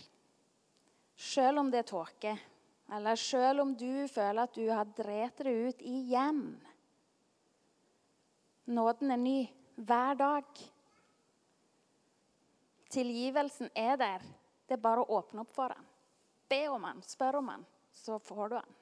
Selv 1.15 1.61
om 1.61 1.69
det 1.71 1.83
er 1.83 1.89
tåke, 1.91 2.33
eller 2.91 3.15
selv 3.15 3.63
om 3.63 3.75
du 3.77 4.07
føler 4.11 4.43
at 4.43 4.55
du 4.55 4.65
har 4.69 4.89
drept 4.97 5.43
det 5.45 5.53
ut 5.53 5.81
igjen. 5.85 6.43
Nåden 8.71 9.11
er 9.11 9.21
ny 9.21 9.39
hver 9.75 10.17
dag. 10.19 10.61
Tilgivelsen 12.91 13.71
er 13.75 13.95
der. 13.99 14.25
Det 14.67 14.77
er 14.77 14.83
bare 14.83 15.03
å 15.03 15.17
åpne 15.19 15.43
opp 15.43 15.53
for 15.55 15.71
den. 15.71 15.87
Be 16.51 16.65
om 16.71 16.83
den, 16.83 17.01
spør 17.07 17.39
om 17.39 17.51
den, 17.53 17.65
så 17.95 18.19
får 18.19 18.49
du 18.49 18.55
den. 18.57 18.77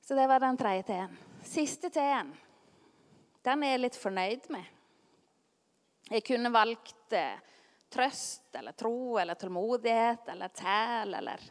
Så 0.00 0.16
det 0.16 0.26
var 0.26 0.40
den 0.40 0.56
tredje 0.58 0.82
T-en. 0.88 1.18
Siste 1.44 1.90
T-en, 1.92 2.32
den 3.44 3.62
er 3.64 3.74
jeg 3.74 3.82
litt 3.84 3.98
fornøyd 4.00 4.48
med. 4.52 4.64
Jeg 6.10 6.24
kunne 6.26 6.50
valgt 6.50 7.14
eh, 7.14 7.38
trøst 7.90 8.54
eller 8.56 8.76
tro 8.78 9.18
eller 9.18 9.34
tålmodighet 9.34 10.28
eller 10.32 10.52
tæl 10.54 11.14
eller 11.18 11.42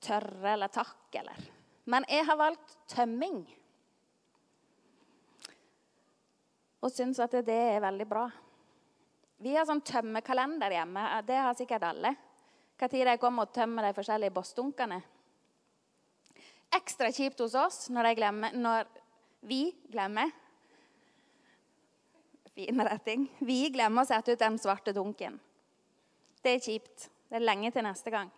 tørre 0.00 0.52
eller 0.52 0.72
takk 0.72 1.16
eller 1.20 1.46
Men 1.88 2.04
jeg 2.08 2.26
har 2.28 2.36
valgt 2.36 2.74
tømming. 2.92 3.38
Og 6.84 6.92
syns 6.92 7.18
at 7.24 7.32
det 7.46 7.56
er 7.56 7.80
veldig 7.80 8.06
bra. 8.06 8.26
Vi 9.40 9.54
har 9.56 9.64
sånn 9.64 9.80
tømmekalender 9.80 10.74
hjemme. 10.74 11.04
Det 11.24 11.38
har 11.40 11.56
sikkert 11.56 11.86
alle. 11.88 12.12
Når 12.78 13.10
jeg 13.14 13.20
kommer 13.22 13.48
og 13.48 13.54
tømmer 13.56 13.88
de 13.88 13.94
forskjellige 13.96 14.34
bossdunkene. 14.36 15.00
Ekstra 16.76 17.08
kjipt 17.08 17.40
hos 17.40 17.56
oss 17.56 17.88
når, 17.88 18.12
glemmer, 18.18 18.52
når 18.52 18.84
vi 19.48 19.62
glemmer 19.88 20.28
Fin 22.58 22.80
retting. 22.82 23.28
Vi 23.46 23.68
glemmer 23.70 24.02
å 24.02 24.08
sette 24.08 24.34
ut 24.34 24.40
den 24.40 24.56
svarte 24.58 24.90
dunken. 24.90 25.36
Det 26.42 26.56
er 26.56 26.64
kjipt. 26.64 27.04
Det 27.30 27.36
er 27.38 27.44
lenge 27.44 27.70
til 27.70 27.84
neste 27.86 28.10
gang. 28.10 28.32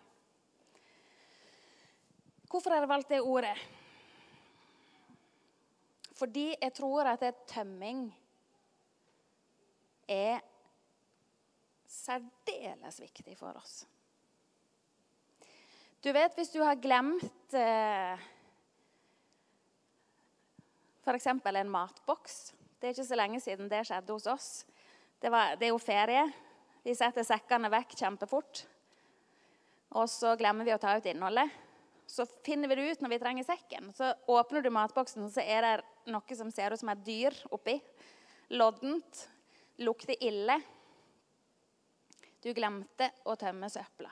Hvorfor 2.45 2.75
har 2.75 2.83
jeg 2.83 2.91
valgt 2.91 3.09
det 3.09 3.23
ordet? 3.25 3.55
Fordi 6.19 6.45
jeg 6.51 6.75
tror 6.77 7.09
at 7.15 7.25
tømming 7.49 8.05
er 10.05 10.37
særdeles 11.89 13.01
viktig 13.01 13.33
for 13.41 13.57
oss. 13.57 13.81
Du 16.05 16.13
vet 16.13 16.37
hvis 16.37 16.53
du 16.53 16.61
har 16.61 16.77
glemt 16.77 17.57
eh, 17.57 18.29
f.eks. 21.01 21.31
en 21.33 21.77
matboks. 21.81 22.51
Det 22.81 22.89
er 22.89 22.95
ikke 22.95 23.05
så 23.05 23.17
lenge 23.19 23.37
siden 23.37 23.67
det 23.69 23.83
skjedde 23.85 24.13
hos 24.15 24.23
oss. 24.25 24.45
Det, 25.21 25.29
var, 25.29 25.53
det 25.53 25.67
er 25.67 25.69
jo 25.69 25.77
ferie. 25.77 26.23
Vi 26.81 26.95
setter 26.97 27.21
sekkene 27.21 27.69
vekk 27.69 27.93
kjempefort. 27.93 28.63
Og 30.01 30.07
så 30.09 30.31
glemmer 30.39 30.65
vi 30.65 30.73
å 30.73 30.79
ta 30.81 30.95
ut 30.97 31.05
innholdet. 31.05 31.45
Så 32.09 32.25
finner 32.41 32.71
vi 32.71 32.79
det 32.79 32.87
ut 32.89 33.03
når 33.05 33.13
vi 33.13 33.19
trenger 33.21 33.45
sekken. 33.45 33.91
Så 33.93 34.09
åpner 34.33 34.65
du 34.65 34.71
matboksen, 34.73 35.29
så 35.29 35.45
er 35.45 35.61
det 35.67 35.75
noe 36.09 36.39
som 36.39 36.49
ser 36.49 36.73
ut 36.73 36.81
som 36.81 36.89
et 36.89 37.05
dyr 37.05 37.37
oppi. 37.53 37.77
Loddent. 38.57 39.27
Lukter 39.85 40.17
ille. 40.17 40.57
Du 42.41 42.49
glemte 42.57 43.11
å 43.29 43.37
tømme 43.37 43.69
søpla. 43.69 44.09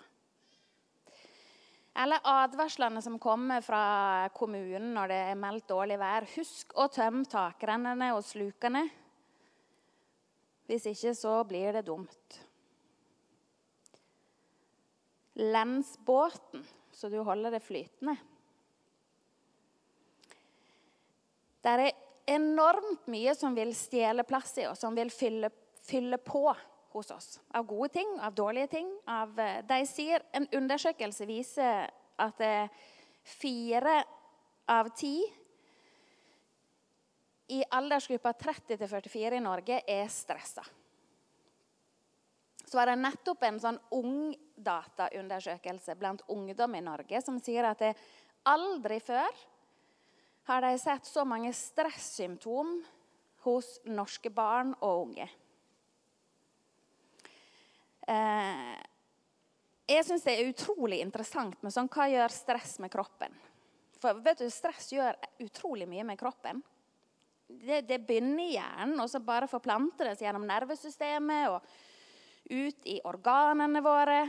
Eller 1.98 2.22
advarslene 2.24 3.02
som 3.02 3.18
kommer 3.20 3.64
fra 3.66 4.30
kommunen 4.36 4.94
når 4.96 5.12
det 5.12 5.20
er 5.32 5.40
meldt 5.40 5.68
dårlig 5.72 5.98
vær. 6.00 6.28
Husk 6.36 6.76
å 6.78 6.88
tømme 6.94 7.28
takrennene 7.30 8.12
og 8.16 8.24
slukene. 8.26 8.86
Hvis 10.70 10.86
ikke 10.92 11.16
så 11.18 11.40
blir 11.50 11.74
det 11.74 11.88
dumt. 11.88 12.40
Lens 15.40 15.96
båten, 16.06 16.66
så 16.92 17.10
du 17.10 17.22
holder 17.26 17.56
det 17.56 17.64
flytende. 17.64 18.16
Det 21.60 21.74
er 21.74 21.92
enormt 22.36 23.08
mye 23.12 23.34
som 23.36 23.56
vil 23.58 23.72
stjele 23.76 24.24
plass 24.28 24.54
i 24.62 24.68
oss, 24.70 24.84
som 24.84 24.96
vil 24.96 25.10
fylle, 25.12 25.50
fylle 25.84 26.20
på 26.22 26.46
hos 26.94 27.12
oss. 27.12 27.40
Av 27.54 27.66
gode 27.68 27.90
ting, 27.94 28.20
av 28.20 28.34
dårlige 28.36 28.68
ting. 28.68 28.90
Av, 29.08 29.40
eh, 29.40 29.62
de 29.66 29.86
sier, 29.86 30.24
En 30.34 30.48
undersøkelse 30.48 31.26
viser 31.26 31.90
at 32.18 32.42
eh, 32.42 32.68
fire 33.24 34.04
av 34.68 34.90
ti 34.96 35.24
i 37.50 37.64
aldersgruppa 37.72 38.34
30 38.34 38.88
44 38.88 39.36
i 39.36 39.40
Norge 39.40 39.82
er 39.88 40.08
stressa. 40.08 40.64
Så 42.66 42.78
var 42.78 42.86
det 42.86 43.00
nettopp 43.02 43.44
en 43.44 43.60
sånn 43.60 43.80
ungdataundersøkelse 43.98 45.96
blant 45.98 46.22
ungdom 46.30 46.76
i 46.78 46.82
Norge 46.86 47.22
som 47.26 47.40
sier 47.42 47.66
at 47.66 47.80
det 47.82 47.96
aldri 48.46 49.00
før 49.02 49.34
har 50.50 50.62
de 50.66 50.78
sett 50.82 51.06
så 51.10 51.26
mange 51.26 51.54
stressymptom 51.54 52.86
hos 53.46 53.80
norske 53.90 54.30
barn 54.34 54.76
og 54.80 55.08
unge. 55.08 55.30
Eh, 58.10 58.80
jeg 59.90 60.06
syns 60.06 60.26
det 60.26 60.36
er 60.38 60.50
utrolig 60.50 61.00
interessant 61.04 61.62
med 61.66 61.74
sånn, 61.74 61.90
hva 61.92 62.08
gjør 62.10 62.34
stress 62.34 62.78
med 62.82 62.92
kroppen. 62.94 63.34
For 64.00 64.20
vet 64.24 64.42
du, 64.42 64.50
Stress 64.54 64.94
gjør 64.94 65.18
utrolig 65.44 65.88
mye 65.90 66.06
med 66.08 66.20
kroppen. 66.20 66.62
Det, 67.50 67.82
det 67.90 67.98
begynner 68.08 68.44
i 68.46 68.54
hjernen, 68.54 69.00
og 69.02 69.10
så 69.12 69.20
bare 69.24 69.50
forplanter 69.50 70.12
det 70.12 70.18
seg 70.20 70.30
gjennom 70.30 70.46
nervesystemet 70.48 71.50
og 71.52 71.66
ut 72.50 72.86
i 72.90 73.00
organene 73.10 73.82
våre. 73.84 74.22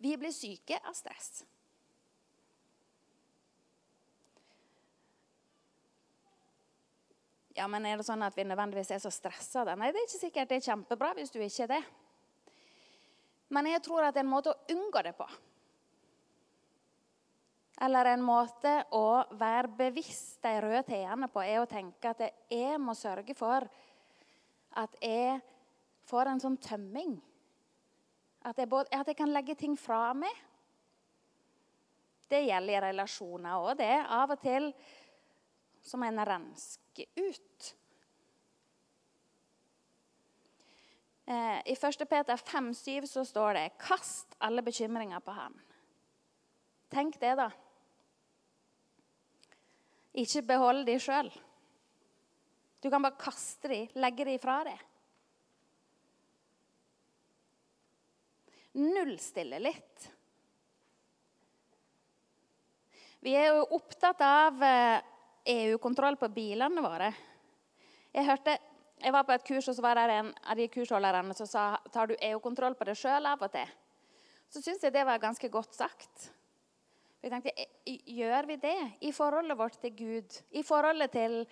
Vi 0.00 0.14
blir 0.18 0.32
syke 0.34 0.78
av 0.80 0.94
stress. 0.96 1.42
Ja, 7.54 7.68
men 7.70 7.86
Er 7.86 8.00
det 8.00 8.06
sånn 8.06 8.24
at 8.26 8.34
vi 8.34 8.46
nødvendigvis 8.46 8.90
er 8.96 9.02
så 9.02 9.12
stressa? 9.14 9.62
Nei, 9.78 9.92
det 9.94 10.00
er 10.00 10.08
ikke 10.08 10.22
sikkert 10.24 10.50
det 10.50 10.58
er 10.58 10.70
kjempebra 10.72 11.12
hvis 11.18 11.30
du 11.30 11.38
ikke 11.42 11.68
er 11.68 11.76
det. 11.76 11.84
Men 13.52 13.68
jeg 13.68 13.82
tror 13.84 14.06
at 14.06 14.14
det 14.14 14.22
er 14.22 14.26
en 14.26 14.32
måte 14.32 14.54
å 14.54 14.72
unngå 14.72 15.02
det 15.04 15.12
på 15.18 15.26
Eller 17.84 18.12
en 18.12 18.22
måte 18.24 18.72
å 18.96 19.24
være 19.34 19.74
bevisst 19.80 20.38
de 20.46 20.54
røde 20.62 20.84
T-ene 20.88 21.28
på, 21.28 21.42
er 21.42 21.60
å 21.60 21.68
tenke 21.68 22.12
at 22.14 22.22
jeg 22.48 22.78
må 22.80 22.94
sørge 22.96 23.34
for 23.36 23.66
at 24.78 24.96
jeg 25.02 25.40
får 26.08 26.30
en 26.30 26.42
sånn 26.42 26.58
tømming. 26.62 27.16
At 28.44 28.58
jeg, 28.60 28.68
både, 28.70 28.90
at 28.94 29.08
jeg 29.08 29.18
kan 29.18 29.32
legge 29.32 29.56
ting 29.58 29.76
fra 29.78 30.12
meg. 30.16 30.34
Det 32.30 32.44
gjelder 32.46 32.76
i 32.76 32.82
relasjoner 32.88 33.56
òg. 33.58 33.74
Det 33.78 33.94
av 34.02 34.34
og 34.34 34.40
til 34.42 34.70
som 35.84 36.02
en 36.06 36.22
rensker 36.26 37.06
ut. 37.20 37.70
Eh, 37.70 37.80
I 41.26 41.72
1. 41.72 42.04
Peter 42.08 42.36
5,7 42.36 43.06
så 43.06 43.24
står 43.24 43.54
det 43.54 43.78
'Kast 43.78 44.36
alle 44.38 44.62
bekymringer 44.62 45.20
på 45.20 45.32
ham'. 45.32 45.60
Tenk 46.90 47.20
det, 47.20 47.34
da. 47.36 47.50
Ikke 50.14 50.42
behold 50.42 50.84
de 50.86 50.98
sjøl. 51.00 51.30
Du 52.82 52.90
kan 52.90 53.02
bare 53.02 53.16
kaste 53.18 53.68
de, 53.68 53.88
legge 53.94 54.26
de 54.28 54.38
fra 54.38 54.58
deg. 54.66 54.82
Nullstille 58.74 59.58
litt. 59.58 60.10
Vi 63.24 63.32
er 63.38 63.54
jo 63.54 63.64
opptatt 63.78 64.20
av 64.20 64.60
EU-kontroll 65.48 66.18
på 66.20 66.28
bilene 66.28 66.82
våre. 66.84 67.08
Jeg, 68.12 68.26
hørte, 68.28 68.58
jeg 69.04 69.12
var 69.12 69.26
på 69.28 69.34
et 69.34 69.44
kurs, 69.44 69.68
og 69.68 69.76
så 69.76 69.82
var 69.84 69.98
det 70.00 70.16
en 70.16 70.30
av 70.48 70.56
de 70.56 70.66
kursholderne 70.72 71.34
som 71.36 71.48
sa 71.48 71.64
tar 71.92 72.08
du 72.08 72.14
EU-kontroll 72.16 72.76
på 72.78 72.86
deg 72.88 72.96
sjøl 72.96 73.28
av 73.28 73.42
og 73.44 73.52
til. 73.52 73.74
Så 74.48 74.62
syns 74.64 74.84
jeg 74.84 74.94
det 74.94 75.04
var 75.04 75.20
ganske 75.20 75.50
godt 75.52 75.76
sagt. 75.76 76.30
Jeg 77.24 77.32
tenkte, 77.32 77.52
Gjør 77.84 78.48
vi 78.48 78.56
det 78.60 78.76
i 79.04 79.12
forholdet 79.12 79.58
vårt 79.58 79.76
til 79.80 79.92
Gud, 79.96 80.36
i 80.56 80.62
forholdet 80.64 81.12
til 81.12 81.42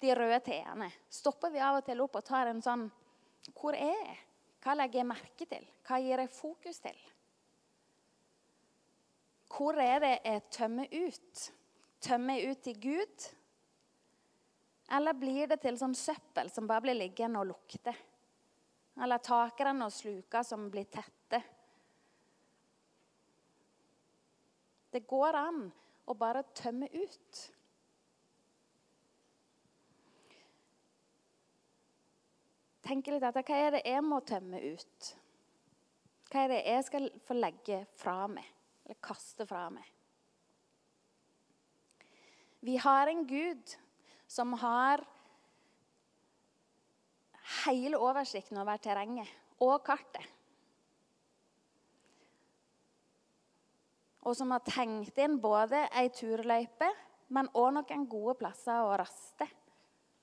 de 0.00 0.14
røde 0.16 0.40
T-ene? 0.44 0.90
Stopper 1.12 1.52
vi 1.52 1.60
av 1.64 1.80
og 1.80 1.84
til 1.86 2.00
opp 2.04 2.16
og 2.20 2.24
tar 2.24 2.50
en 2.50 2.62
sånn 2.64 2.86
Hvor 3.52 3.76
er 3.76 3.92
jeg? 3.92 4.18
Hva 4.64 4.76
legger 4.78 5.02
jeg 5.02 5.08
merke 5.08 5.48
til? 5.48 5.64
Hva 5.84 6.00
gir 6.00 6.22
jeg 6.22 6.32
fokus 6.32 6.80
til? 6.80 7.00
Hvor 9.52 9.76
er 9.80 10.00
det 10.00 10.14
jeg 10.24 10.44
tømmer 10.56 10.88
ut? 10.88 11.48
Tømmer 12.04 12.40
jeg 12.40 12.54
ut 12.54 12.62
til 12.64 12.78
Gud? 12.80 13.26
Eller 14.92 15.16
blir 15.16 15.48
det 15.48 15.60
til 15.62 15.78
sånn 15.80 15.94
søppel 15.96 16.50
som 16.52 16.68
bare 16.68 16.84
blir 16.84 16.98
liggende 16.98 17.40
og 17.40 17.48
lukte? 17.48 17.94
Eller 19.00 19.22
takrenner 19.24 19.88
og 19.88 19.94
sluker 19.94 20.44
som 20.46 20.68
blir 20.70 20.86
tette? 20.92 21.40
Det 24.94 25.02
går 25.10 25.40
an 25.40 25.64
å 26.06 26.14
bare 26.14 26.44
tømme 26.54 26.86
ut. 26.92 27.42
Tenk 32.84 33.08
litt 33.08 33.24
etter 33.24 33.46
hva 33.48 33.60
er 33.64 33.78
det 33.78 33.84
jeg 33.88 34.04
må 34.04 34.20
tømme 34.28 34.60
ut? 34.60 35.14
Hva 36.28 36.44
er 36.44 36.52
det 36.52 36.64
jeg 36.68 36.84
skal 36.90 37.08
få 37.24 37.38
legge 37.38 37.80
fra 37.96 38.18
meg? 38.28 38.54
eller 38.84 39.00
kaste 39.00 39.46
fra 39.46 39.68
meg. 39.72 39.86
Vi 42.64 42.76
har 42.80 43.08
en 43.08 43.26
Gud 43.28 43.76
som 44.26 44.52
har 44.60 45.02
hele 47.64 47.98
oversikten 48.00 48.58
over 48.60 48.80
terrenget 48.82 49.28
og 49.62 49.82
kartet. 49.86 50.24
Og 54.24 54.32
som 54.36 54.54
har 54.54 54.64
tenkt 54.64 55.18
inn 55.20 55.36
både 55.40 55.82
ei 55.92 56.08
turløype, 56.14 56.88
men 57.34 57.50
òg 57.52 57.74
noen 57.76 58.06
gode 58.08 58.38
plasser 58.40 58.80
å 58.80 58.94
raste. 58.96 59.46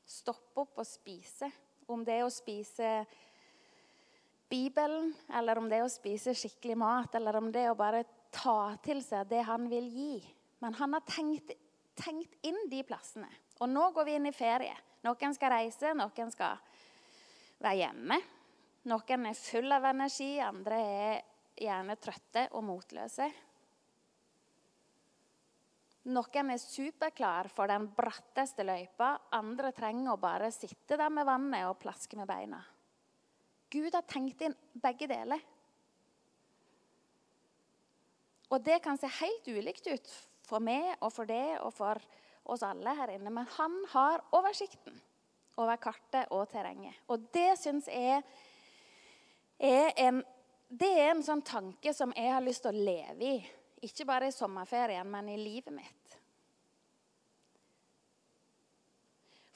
Stoppe 0.06 0.64
opp 0.64 0.82
og 0.82 0.88
spise. 0.88 1.52
Om 1.92 2.06
det 2.08 2.18
er 2.18 2.26
å 2.26 2.34
spise 2.34 2.90
Bibelen, 4.52 5.14
eller 5.32 5.62
om 5.62 5.70
det 5.70 5.80
er 5.80 5.86
å 5.86 5.92
spise 5.92 6.34
skikkelig 6.36 6.80
mat, 6.82 7.14
eller 7.16 7.38
om 7.40 7.52
det 7.54 7.66
er 7.66 7.72
å 7.72 7.78
bare 7.78 8.04
ta 8.34 8.74
til 8.84 9.04
seg 9.06 9.30
det 9.30 9.44
han 9.48 9.70
vil 9.72 9.88
gi. 9.94 10.16
Men 10.64 10.76
han 10.80 10.98
har 10.98 11.06
tenkt, 11.08 11.54
tenkt, 12.00 12.36
inn 12.48 12.58
de 12.72 12.82
plassene. 12.88 13.30
Og 13.62 13.70
nå 13.70 13.92
går 13.94 14.08
vi 14.08 14.16
inn 14.18 14.30
i 14.30 14.34
ferie. 14.34 14.74
Noen 15.06 15.36
skal 15.38 15.54
reise, 15.54 15.94
noen 15.98 16.34
skal 16.34 16.58
være 17.62 17.78
hjemme. 17.78 18.18
Noen 18.90 19.30
er 19.30 19.38
full 19.38 19.70
av 19.74 19.86
energi, 19.92 20.34
andre 20.42 20.82
er 20.82 21.22
gjerne 21.62 21.98
trøtte 22.02 22.48
og 22.58 22.66
motløse. 22.66 23.30
Noen 26.10 26.50
er 26.50 26.58
superklar 26.58 27.52
for 27.54 27.70
den 27.70 27.86
bratteste 27.94 28.66
løypa. 28.66 29.14
Andre 29.38 29.70
trenger 29.78 30.16
å 30.16 30.22
bare 30.22 30.50
sitte 30.54 30.98
der 30.98 31.14
med 31.14 31.28
vannet 31.30 31.68
og 31.70 31.78
plaske 31.84 32.18
med 32.18 32.30
beina. 32.30 32.64
Gud 33.72 33.94
har 33.94 34.08
tenkt 34.10 34.42
inn 34.42 34.58
begge 34.82 35.06
deler. 35.08 35.44
Og 38.52 38.60
det 38.66 38.82
kan 38.84 38.98
se 39.00 39.08
helt 39.22 39.46
ulikt 39.48 39.86
ut 39.88 40.10
for 40.44 40.60
meg 40.60 40.98
og 41.00 41.14
for 41.14 41.30
det 41.30 41.62
og 41.62 41.70
for 41.76 42.02
oss 42.44 42.64
alle 42.64 42.94
her 42.98 43.14
inne. 43.16 43.30
Men 43.30 43.48
han 43.58 43.78
har 43.94 44.24
oversikten 44.36 45.00
over 45.62 45.78
kartet 45.82 46.32
og 46.32 46.50
terrenget. 46.52 46.96
Og 47.12 47.28
det 47.34 47.56
syns 47.60 47.90
jeg 47.92 48.22
er 49.62 49.92
en, 50.08 50.22
det 50.68 50.92
er 50.98 51.12
en 51.12 51.26
sånn 51.26 51.44
tanke 51.46 51.94
som 51.94 52.14
jeg 52.18 52.32
har 52.34 52.44
lyst 52.44 52.66
til 52.66 52.74
å 52.74 52.86
leve 52.86 53.34
i. 53.36 53.36
Ikke 53.86 54.06
bare 54.06 54.30
i 54.30 54.36
sommerferien, 54.36 55.08
men 55.10 55.30
i 55.34 55.38
livet 55.42 55.74
mitt. 55.74 56.18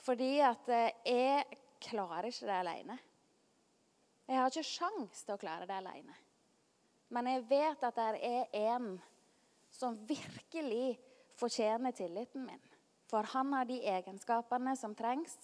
Fordi 0.05 0.37
at 0.45 0.69
eh, 0.69 0.91
jeg 1.05 1.59
klarer 1.81 2.29
ikke 2.29 2.49
det 2.49 2.59
alene. 2.59 2.97
Jeg 4.25 4.39
har 4.41 4.49
ikke 4.49 4.65
sjans 4.65 5.25
til 5.25 5.35
å 5.35 5.41
klare 5.41 5.67
det 5.69 5.77
alene. 5.77 6.15
Men 7.13 7.29
jeg 7.29 7.45
vet 7.49 7.83
at 7.85 7.97
det 7.97 8.21
er 8.25 8.55
en 8.73 8.95
som 9.73 9.97
virkelig 10.07 10.95
fortjener 11.37 11.93
tilliten 11.93 12.45
min. 12.47 12.63
For 13.15 13.31
han 13.31 13.53
har 13.55 13.67
de 13.69 13.79
egenskapene 13.87 14.75
som 14.75 14.95
trengs 14.95 15.37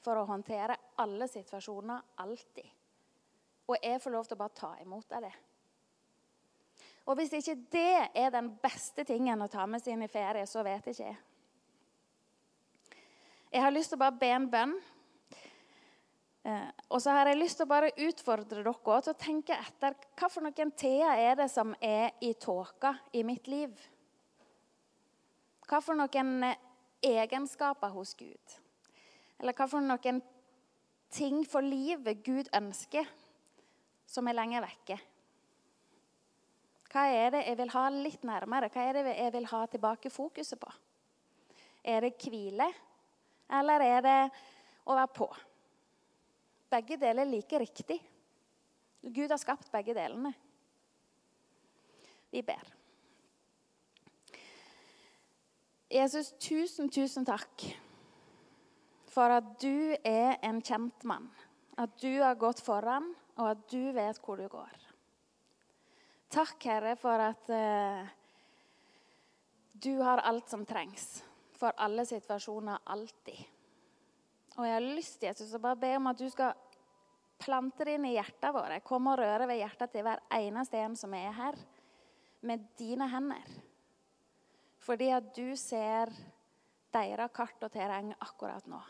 for 0.00 0.16
å 0.16 0.24
håndtere 0.30 0.78
alle 1.02 1.28
situasjoner 1.28 2.16
alltid. 2.24 2.68
Og 3.68 3.76
jeg 3.84 4.00
får 4.00 4.14
lov 4.14 4.28
til 4.28 4.38
å 4.38 4.40
bare 4.40 4.56
ta 4.56 4.72
imot 4.80 5.12
av 5.12 5.26
det. 5.26 5.34
Og 7.08 7.16
hvis 7.18 7.34
ikke 7.36 7.56
det 7.72 7.96
er 8.16 8.32
den 8.32 8.48
beste 8.62 9.04
tingen 9.04 9.44
å 9.44 9.48
ta 9.52 9.66
med 9.68 9.84
seg 9.84 9.96
inn 9.96 10.06
i 10.06 10.12
ferie, 10.12 10.46
så 10.48 10.64
vet 10.64 10.88
jeg 10.88 10.96
ikke 10.96 11.10
jeg. 11.10 11.18
Jeg 13.52 13.64
har 13.64 13.72
lyst 13.72 13.92
til 13.92 14.00
å 14.00 14.04
bare 14.06 14.20
be 14.20 14.32
en 14.32 14.48
bønn 14.52 14.74
Eh, 16.48 16.68
og 16.88 17.02
så 17.02 17.12
har 17.12 17.28
jeg 17.28 17.40
lyst 17.40 17.58
til 17.60 17.66
å 17.66 17.72
bare 17.72 17.90
utfordre 18.06 18.62
dere 18.62 18.72
til 18.72 19.12
å 19.12 19.20
tenke 19.20 19.56
etter 19.58 19.96
hva 20.16 20.30
for 20.32 20.44
noen 20.46 20.70
Thea 20.80 21.16
er 21.20 21.34
det 21.36 21.48
som 21.52 21.74
er 21.82 22.14
i 22.24 22.32
tåka 22.40 22.94
i 23.12 23.24
mitt 23.26 23.50
liv? 23.50 23.74
Hva 25.68 25.82
for 25.84 25.98
noen 25.98 26.46
eh, 26.46 26.62
egenskaper 27.04 27.92
hos 27.94 28.14
Gud? 28.18 28.58
Eller 29.38 29.54
hva 29.54 29.68
for 29.70 29.84
noen 29.84 30.20
ting 31.14 31.44
for 31.48 31.64
livet 31.64 32.24
Gud 32.26 32.50
ønsker, 32.54 33.06
som 34.08 34.28
er 34.28 34.36
lenger 34.36 34.64
vekke? 34.64 34.98
Hva 36.88 37.04
er 37.12 37.32
det 37.34 37.42
jeg 37.44 37.58
vil 37.60 37.72
ha 37.74 37.84
litt 37.92 38.22
nærmere? 38.24 38.70
Hva 38.72 38.86
er 38.88 38.96
det 38.96 39.16
jeg 39.18 39.32
vil 39.34 39.48
ha 39.50 39.64
tilbake 39.68 40.12
fokuset 40.12 40.60
på? 40.60 40.70
Er 41.84 42.04
det 42.04 42.16
hvile, 42.22 42.68
eller 43.58 43.84
er 43.84 44.00
det 44.04 44.18
å 44.88 44.96
være 44.96 45.12
på? 45.16 45.28
Begge 46.68 46.98
deler 47.00 47.24
er 47.24 47.30
like 47.30 47.60
riktig. 47.60 47.98
Gud 49.02 49.30
har 49.30 49.40
skapt 49.40 49.70
begge 49.72 49.94
delene. 49.96 50.32
Vi 52.32 52.42
ber. 52.44 52.77
Jesus, 55.88 56.34
tusen, 56.36 56.90
tusen 56.92 57.24
takk 57.24 57.64
for 59.08 59.32
at 59.32 59.54
du 59.62 59.96
er 60.04 60.36
en 60.44 60.60
kjent 60.60 61.04
mann. 61.08 61.30
At 61.80 61.94
du 62.02 62.20
har 62.20 62.36
gått 62.38 62.60
foran, 62.60 63.08
og 63.38 63.50
at 63.54 63.64
du 63.70 63.92
vet 63.96 64.18
hvor 64.20 64.36
du 64.36 64.48
går. 64.50 64.84
Takk, 66.28 66.58
Herre, 66.68 66.92
for 67.00 67.22
at 67.24 67.50
eh, 67.54 68.10
du 69.72 69.94
har 70.04 70.20
alt 70.28 70.50
som 70.50 70.66
trengs 70.68 71.22
for 71.58 71.72
alle 71.80 72.04
situasjoner 72.06 72.84
alltid. 72.92 73.38
Og 74.58 74.66
jeg 74.66 74.74
har 74.74 74.84
lyst 74.84 75.24
Jesus, 75.24 75.54
å 75.54 75.62
bare 75.62 75.80
be 75.80 75.94
om 75.96 76.10
at 76.10 76.18
du 76.18 76.26
skal 76.30 76.52
plante 77.38 77.86
det 77.86 77.96
inn 77.96 78.08
i 78.10 78.16
hjertet 78.16 78.52
våre. 78.54 78.82
Komme 78.84 79.14
og 79.14 79.22
røre 79.22 79.46
ved 79.48 79.62
hjertet 79.62 79.94
til 79.94 80.04
hver 80.04 80.20
eneste 80.36 80.82
en 80.82 80.98
som 80.98 81.14
er 81.16 81.32
her, 81.38 81.58
med 82.44 82.68
dine 82.78 83.08
hender. 83.10 83.56
Fordi 84.88 85.10
at 85.12 85.34
du 85.36 85.52
ser 85.60 86.08
deres 86.96 87.32
kart 87.36 87.60
og 87.66 87.72
terreng 87.74 88.14
akkurat 88.24 88.64
nå. 88.72 88.80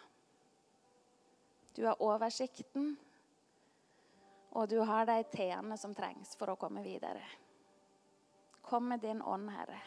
Du 1.74 1.82
har 1.86 1.98
oversikten, 2.02 2.92
og 4.54 4.70
du 4.70 4.78
har 4.86 5.06
de 5.10 5.18
t-ene 5.32 5.74
som 5.78 5.94
trengs 5.98 6.36
for 6.38 6.54
å 6.54 6.58
komme 6.58 6.84
videre. 6.86 7.24
Kom 8.62 8.86
med 8.92 9.02
din 9.02 9.22
ånd, 9.22 9.50
Herre. 9.50 9.80